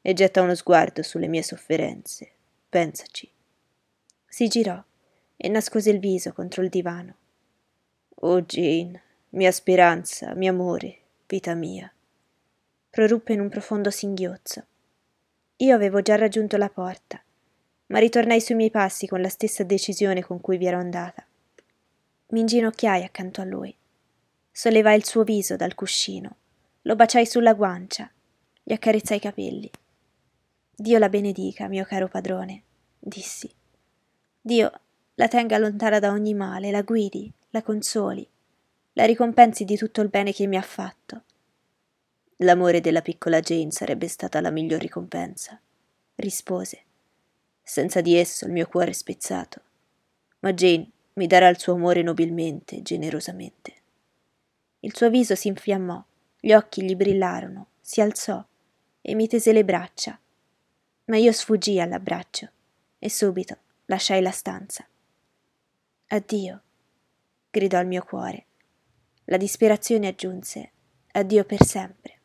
[0.00, 2.30] e getta uno sguardo sulle mie sofferenze,
[2.70, 3.30] Pensaci.
[4.26, 4.82] Si girò
[5.36, 7.14] e nascose il viso contro il divano.
[8.20, 11.92] Oh Jane, mia speranza, mio amore, vita mia.
[12.88, 14.64] Proruppe in un profondo singhiozzo.
[15.56, 17.22] Io avevo già raggiunto la porta,
[17.92, 21.26] ma ritornai sui miei passi con la stessa decisione con cui vi ero andata.
[22.28, 23.76] Mi inginocchiai accanto a lui.
[24.50, 26.36] Sollevai il suo viso dal cuscino,
[26.82, 28.10] lo baciai sulla guancia,
[28.62, 29.70] gli accarezzai i capelli.
[30.74, 32.62] Dio la benedica, mio caro padrone,
[32.98, 33.50] dissi.
[34.40, 34.72] Dio
[35.16, 38.26] la tenga lontana da ogni male, la guidi, la consoli,
[38.94, 41.24] la ricompensi di tutto il bene che mi ha fatto.
[42.36, 45.60] L'amore della piccola Jane sarebbe stata la miglior ricompensa,
[46.14, 46.84] rispose.
[47.62, 49.60] Senza di esso il mio cuore spezzato.
[50.40, 53.74] Ma Jane mi darà il suo amore nobilmente, generosamente.
[54.80, 56.02] Il suo viso si infiammò,
[56.40, 58.44] gli occhi gli brillarono, si alzò
[59.00, 60.18] e mi tese le braccia
[61.12, 62.48] ma io sfuggii all'abbraccio
[62.98, 64.86] e subito lasciai la stanza.
[66.06, 66.62] Addio,
[67.50, 68.46] gridò il mio cuore.
[69.24, 70.70] La disperazione aggiunse
[71.12, 72.20] addio per sempre.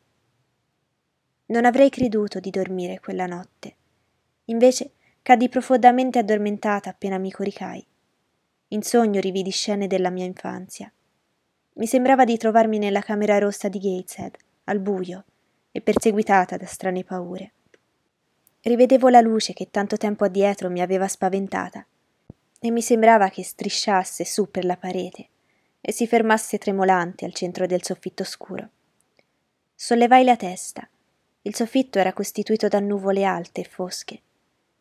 [1.46, 3.76] Non avrei creduto di dormire quella notte.
[4.46, 4.92] Invece
[5.28, 7.84] caddi profondamente addormentata appena mi coricai.
[8.68, 10.90] In sogno rividi scene della mia infanzia.
[11.74, 15.24] Mi sembrava di trovarmi nella camera rossa di Gateshead, al buio,
[15.70, 17.52] e perseguitata da strane paure.
[18.62, 21.84] Rivedevo la luce che tanto tempo addietro mi aveva spaventata
[22.58, 25.28] e mi sembrava che strisciasse su per la parete
[25.82, 28.70] e si fermasse tremolante al centro del soffitto scuro.
[29.74, 30.88] Sollevai la testa.
[31.42, 34.22] Il soffitto era costituito da nuvole alte e fosche,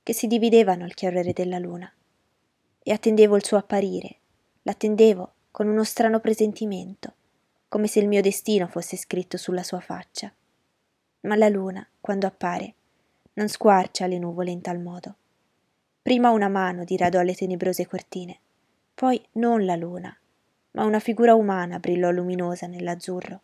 [0.08, 1.92] che si dividevano al chiarore della luna.
[2.82, 4.20] E attendevo il suo apparire,
[4.62, 7.14] l'attendevo con uno strano presentimento,
[7.68, 10.34] come se il mio destino fosse scritto sulla sua faccia.
[11.24, 12.74] Ma la luna, quando appare,
[13.34, 15.14] non squarcia le nuvole in tal modo.
[16.02, 18.40] Prima una mano diradò alle tenebrose cortine,
[18.96, 20.18] poi non la luna,
[20.72, 23.42] ma una figura umana brillò luminosa nell'azzurro,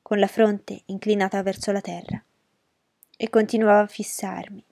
[0.00, 2.22] con la fronte inclinata verso la terra.
[3.16, 4.64] E continuava a fissarmi.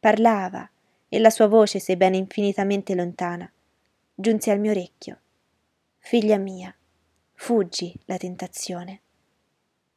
[0.00, 0.66] Parlava,
[1.10, 3.50] e la sua voce, sebbene infinitamente lontana,
[4.14, 5.20] giunse al mio orecchio.
[5.98, 6.74] Figlia mia,
[7.34, 9.00] fuggi la tentazione.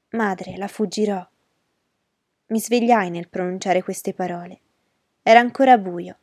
[0.09, 1.25] Madre, la fuggirò.
[2.47, 4.59] Mi svegliai nel pronunciare queste parole.
[5.21, 6.17] Era ancora buio,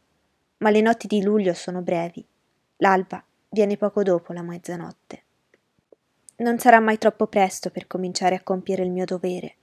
[0.58, 2.22] ma le notti di luglio sono brevi.
[2.76, 5.22] L'alba viene poco dopo la mezzanotte.
[6.36, 9.56] Non sarà mai troppo presto per cominciare a compiere il mio dovere.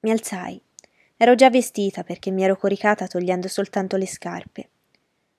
[0.00, 0.60] Mi alzai.
[1.22, 4.68] Ero già vestita perché mi ero coricata togliendo soltanto le scarpe.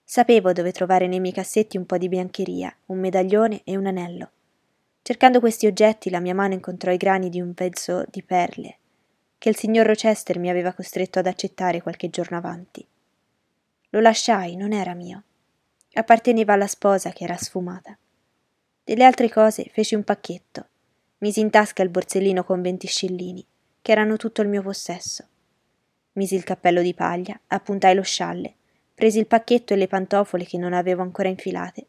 [0.03, 4.29] Sapevo dove trovare nei miei cassetti un po' di biancheria, un medaglione e un anello.
[5.01, 8.75] Cercando questi oggetti la mia mano incontrò i grani di un vezzo di perle
[9.39, 12.85] che il signor Rochester mi aveva costretto ad accettare qualche giorno avanti.
[13.89, 15.23] Lo lasciai, non era mio.
[15.93, 17.97] Apparteneva alla sposa che era sfumata.
[18.83, 20.67] Delle altre cose feci un pacchetto.
[21.17, 23.43] Misi in tasca il borsellino con venti scillini,
[23.81, 25.25] che erano tutto il mio possesso.
[26.13, 28.55] Misi il cappello di paglia, appuntai lo scialle,
[28.93, 31.87] presi il pacchetto e le pantofole che non avevo ancora infilate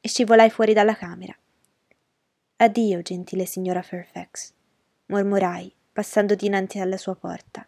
[0.00, 1.36] e scivolai fuori dalla camera.
[2.56, 4.52] Addio, gentile signora Fairfax,
[5.06, 7.66] mormorai, passando dinanzi alla sua porta.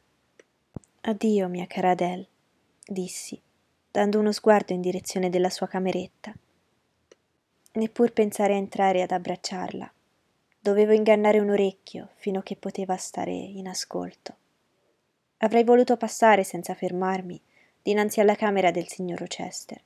[1.02, 2.26] Addio, mia cara Adele,
[2.84, 3.40] dissi,
[3.90, 6.32] dando uno sguardo in direzione della sua cameretta.
[7.72, 9.92] Neppur pensare a entrare ad abbracciarla.
[10.58, 14.36] Dovevo ingannare un orecchio fino a che poteva stare in ascolto.
[15.42, 17.40] Avrei voluto passare senza fermarmi
[17.80, 19.80] dinanzi alla camera del signor Rochester,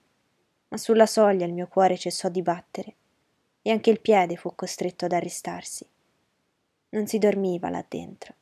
[0.68, 2.94] ma sulla soglia il mio cuore cessò di battere
[3.62, 5.88] e anche il piede fu costretto ad arrestarsi.
[6.90, 8.34] Non si dormiva là dentro.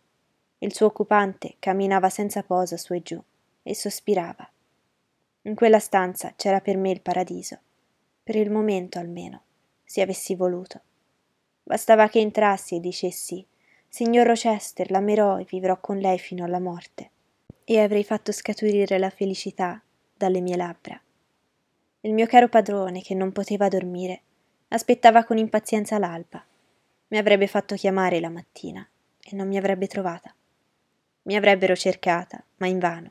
[0.59, 3.23] Il suo occupante camminava senza posa su e giù
[3.63, 4.51] e sospirava.
[5.43, 7.59] In quella stanza c'era per me il paradiso,
[8.23, 9.43] per il momento almeno,
[9.85, 10.81] se avessi voluto.
[11.63, 13.47] Bastava che entrassi e dicessi
[13.95, 17.11] Signor Rochester, l'amerò e vivrò con lei fino alla morte,
[17.63, 19.83] e avrei fatto scaturire la felicità
[20.17, 20.99] dalle mie labbra.
[22.01, 24.23] Il mio caro padrone, che non poteva dormire,
[24.69, 26.43] aspettava con impazienza l'alba
[27.13, 28.89] mi avrebbe fatto chiamare la mattina
[29.21, 30.35] e non mi avrebbe trovata.
[31.25, 33.11] Mi avrebbero cercata, ma invano.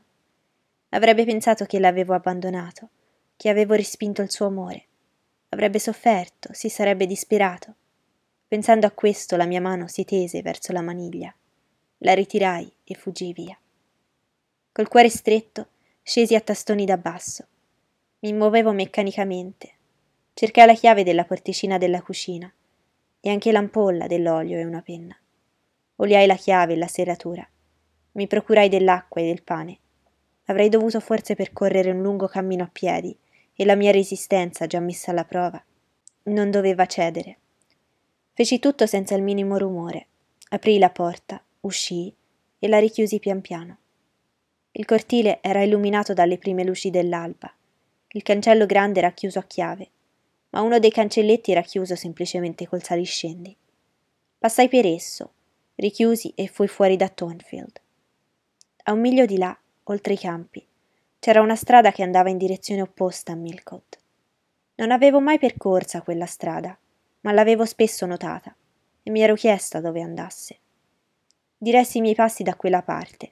[0.90, 2.90] Avrebbe pensato che l'avevo abbandonato,
[3.38, 4.86] che avevo respinto il suo amore.
[5.50, 7.76] Avrebbe sofferto, si sarebbe disperato.
[8.52, 11.34] Pensando a questo la mia mano si tese verso la maniglia.
[12.00, 13.58] La ritirai e fuggii via.
[14.74, 15.68] Col cuore stretto
[16.02, 17.46] scesi a tastoni da basso.
[18.20, 19.72] Mi muovevo meccanicamente.
[20.34, 22.52] Cercai la chiave della porticina della cucina
[23.22, 25.18] e anche l'ampolla dell'olio e una penna.
[25.96, 27.48] Oliai la chiave e la serratura.
[28.12, 29.78] Mi procurai dell'acqua e del pane.
[30.48, 33.18] Avrei dovuto forse percorrere un lungo cammino a piedi
[33.56, 35.64] e la mia resistenza, già messa alla prova,
[36.24, 37.38] non doveva cedere.
[38.42, 40.08] Feci tutto senza il minimo rumore.
[40.50, 42.12] Aprii la porta, uscii
[42.58, 43.78] e la richiusi pian piano.
[44.72, 47.54] Il cortile era illuminato dalle prime luci dell'alba.
[48.08, 49.90] Il cancello grande era chiuso a chiave
[50.50, 53.56] ma uno dei cancelletti era chiuso semplicemente col saliscendi.
[54.40, 55.34] Passai per esso,
[55.76, 57.80] richiusi e fui fuori da Thornfield.
[58.86, 60.66] A un miglio di là, oltre i campi,
[61.20, 64.00] c'era una strada che andava in direzione opposta a Millcote.
[64.78, 66.76] Non avevo mai percorsa quella strada,
[67.22, 68.56] ma l'avevo spesso notata
[69.04, 70.58] e mi ero chiesta dove andasse.
[71.58, 73.32] Diressi i miei passi da quella parte.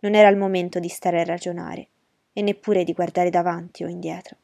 [0.00, 1.88] Non era il momento di stare a ragionare
[2.32, 4.36] e neppure di guardare davanti o indietro.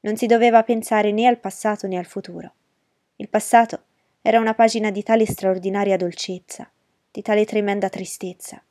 [0.00, 2.52] Non si doveva pensare né al passato né al futuro.
[3.16, 3.82] Il passato
[4.22, 6.70] era una pagina di tale straordinaria dolcezza,
[7.10, 8.62] di tale tremenda tristezza,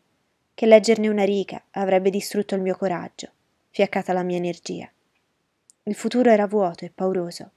[0.53, 3.29] che leggerne una riga avrebbe distrutto il mio coraggio,
[3.69, 4.89] fiaccata la mia energia.
[5.83, 7.51] Il futuro era vuoto e pauroso,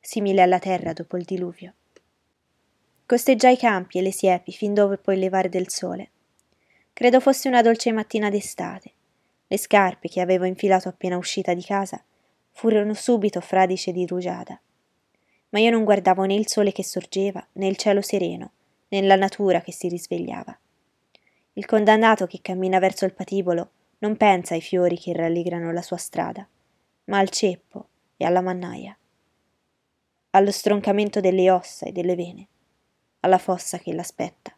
[0.00, 1.74] simile alla terra dopo il diluvio.
[3.06, 6.10] Costeggiai i campi e le siepi fin dopo il levare del sole.
[6.92, 8.92] Credo fosse una dolce mattina d'estate.
[9.46, 12.02] Le scarpe che avevo infilato appena uscita di casa
[12.50, 14.60] furono subito fradice di rugiada.
[15.50, 18.50] Ma io non guardavo né il sole che sorgeva, né il cielo sereno,
[18.88, 20.58] né la natura che si risvegliava.
[21.52, 23.70] Il condannato che cammina verso il patibolo
[24.00, 26.46] non pensa ai fiori che rallegrano la sua strada,
[27.04, 27.86] ma al ceppo
[28.16, 28.97] e alla mannaia,
[30.38, 32.46] allo stroncamento delle ossa e delle vene,
[33.20, 34.56] alla fossa che l'aspetta.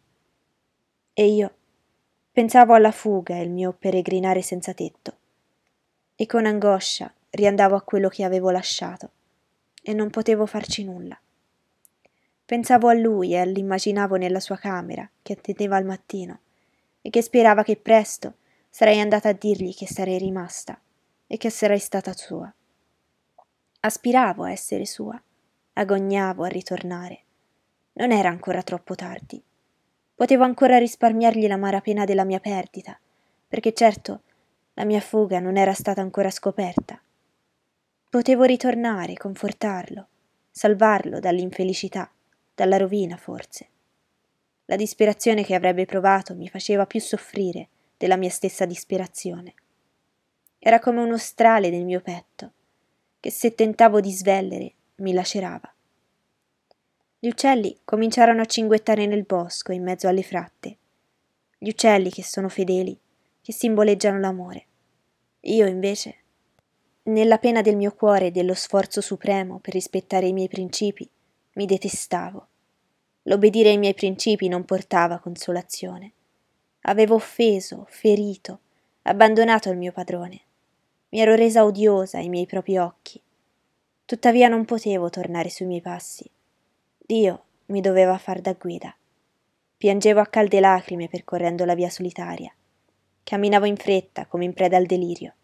[1.13, 1.55] E io
[2.31, 5.17] pensavo alla fuga e il mio peregrinare senza tetto,
[6.15, 9.11] e con angoscia riandavo a quello che avevo lasciato
[9.83, 11.19] e non potevo farci nulla.
[12.45, 16.41] Pensavo a lui e l'immaginavo nella sua camera che attendeva al mattino
[17.01, 18.35] e che sperava che presto
[18.69, 20.79] sarei andata a dirgli che sarei rimasta
[21.27, 22.53] e che sarei stata sua.
[23.81, 25.21] Aspiravo a essere sua,
[25.75, 27.21] agognavo a ritornare.
[27.95, 29.43] Non era ancora troppo tardi.
[30.15, 32.99] Potevo ancora risparmiargli l'amara pena della mia perdita,
[33.47, 34.23] perché certo
[34.75, 37.01] la mia fuga non era stata ancora scoperta
[38.11, 40.09] Potevo ritornare, confortarlo,
[40.51, 42.11] salvarlo dall'infelicità,
[42.57, 43.69] dalla rovina forse.
[44.65, 49.55] La disperazione che avrebbe provato mi faceva più soffrire della mia stessa disperazione.
[50.59, 52.53] Era come uno strale nel mio petto,
[53.21, 55.73] che se tentavo di svellere mi lacerava.
[57.19, 60.77] Gli uccelli cominciarono a cinguettare nel bosco in mezzo alle fratte.
[61.59, 62.99] Gli uccelli che sono fedeli,
[63.43, 64.67] che simboleggiano l'amore.
[65.41, 66.17] Io invece
[67.03, 71.09] nella pena del mio cuore e dello sforzo supremo per rispettare i miei principi,
[71.55, 72.47] mi detestavo.
[73.25, 76.13] L'obbedire ai miei principi non portava consolazione.
[76.83, 78.61] Avevo offeso, ferito,
[79.03, 80.41] abbandonato il mio padrone.
[81.11, 83.21] Mi ero resa odiosa ai miei propri occhi.
[84.11, 86.29] Tuttavia non potevo tornare sui miei passi.
[86.99, 88.93] Dio mi doveva far da guida.
[89.77, 92.53] Piangevo a calde lacrime percorrendo la via solitaria.
[93.23, 95.35] Camminavo in fretta, come in preda al delirio.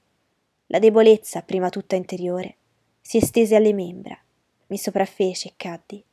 [0.66, 2.56] La debolezza, prima tutta interiore,
[3.00, 4.18] si estese alle membra,
[4.66, 6.04] mi sopraffece e caddi.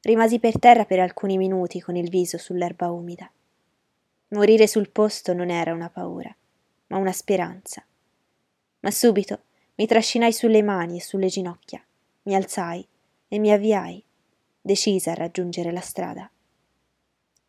[0.00, 3.30] Rimasi per terra per alcuni minuti con il viso sull'erba umida.
[4.28, 6.34] Morire sul posto non era una paura,
[6.86, 7.84] ma una speranza.
[8.80, 9.42] Ma subito
[9.80, 11.82] mi trascinai sulle mani e sulle ginocchia,
[12.24, 12.86] mi alzai
[13.28, 14.04] e mi avviai,
[14.60, 16.30] decisa a raggiungere la strada.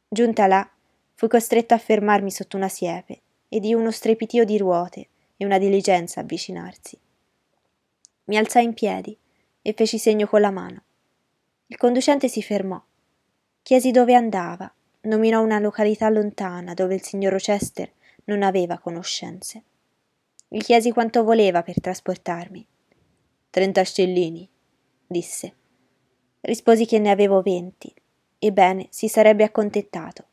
[0.08, 0.66] Giunta là,
[1.14, 3.20] fui costretto a fermarmi sotto una siepe
[3.50, 6.98] e di uno strepitio di ruote e una diligenza avvicinarsi.
[8.24, 9.18] Mi alzai in piedi
[9.62, 10.84] e feci segno con la mano.
[11.68, 12.82] Il conducente si fermò.
[13.62, 17.92] Chiesi dove andava, nominò una località lontana dove il signor Rochester
[18.24, 19.64] non aveva conoscenze.
[20.54, 22.68] Gli chiesi quanto voleva per trasportarmi.
[23.49, 24.45] Trenta scellini,
[25.08, 25.56] disse.
[26.41, 27.89] Risposi che ne avevo venti.
[28.38, 30.26] Ebbene, si sarebbe accontentato.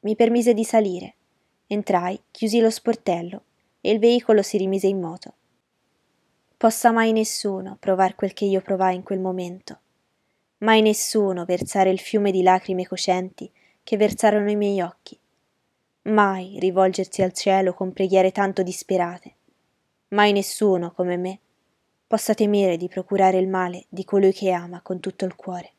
[0.00, 1.14] Mi permise di salire.
[1.68, 3.44] Entrai, chiusi lo sportello
[3.80, 5.34] e il veicolo si rimise in moto.
[6.56, 9.78] Possa mai nessuno provar quel che io provai in quel momento,
[10.58, 13.48] mai nessuno versare il fiume di lacrime cocenti
[13.84, 15.16] che versarono i miei occhi,
[16.04, 19.34] mai rivolgersi al cielo con preghiere tanto disperate,
[20.08, 21.38] mai nessuno come me
[22.06, 25.72] possa temere di procurare il male di colui che ama con tutto il cuore.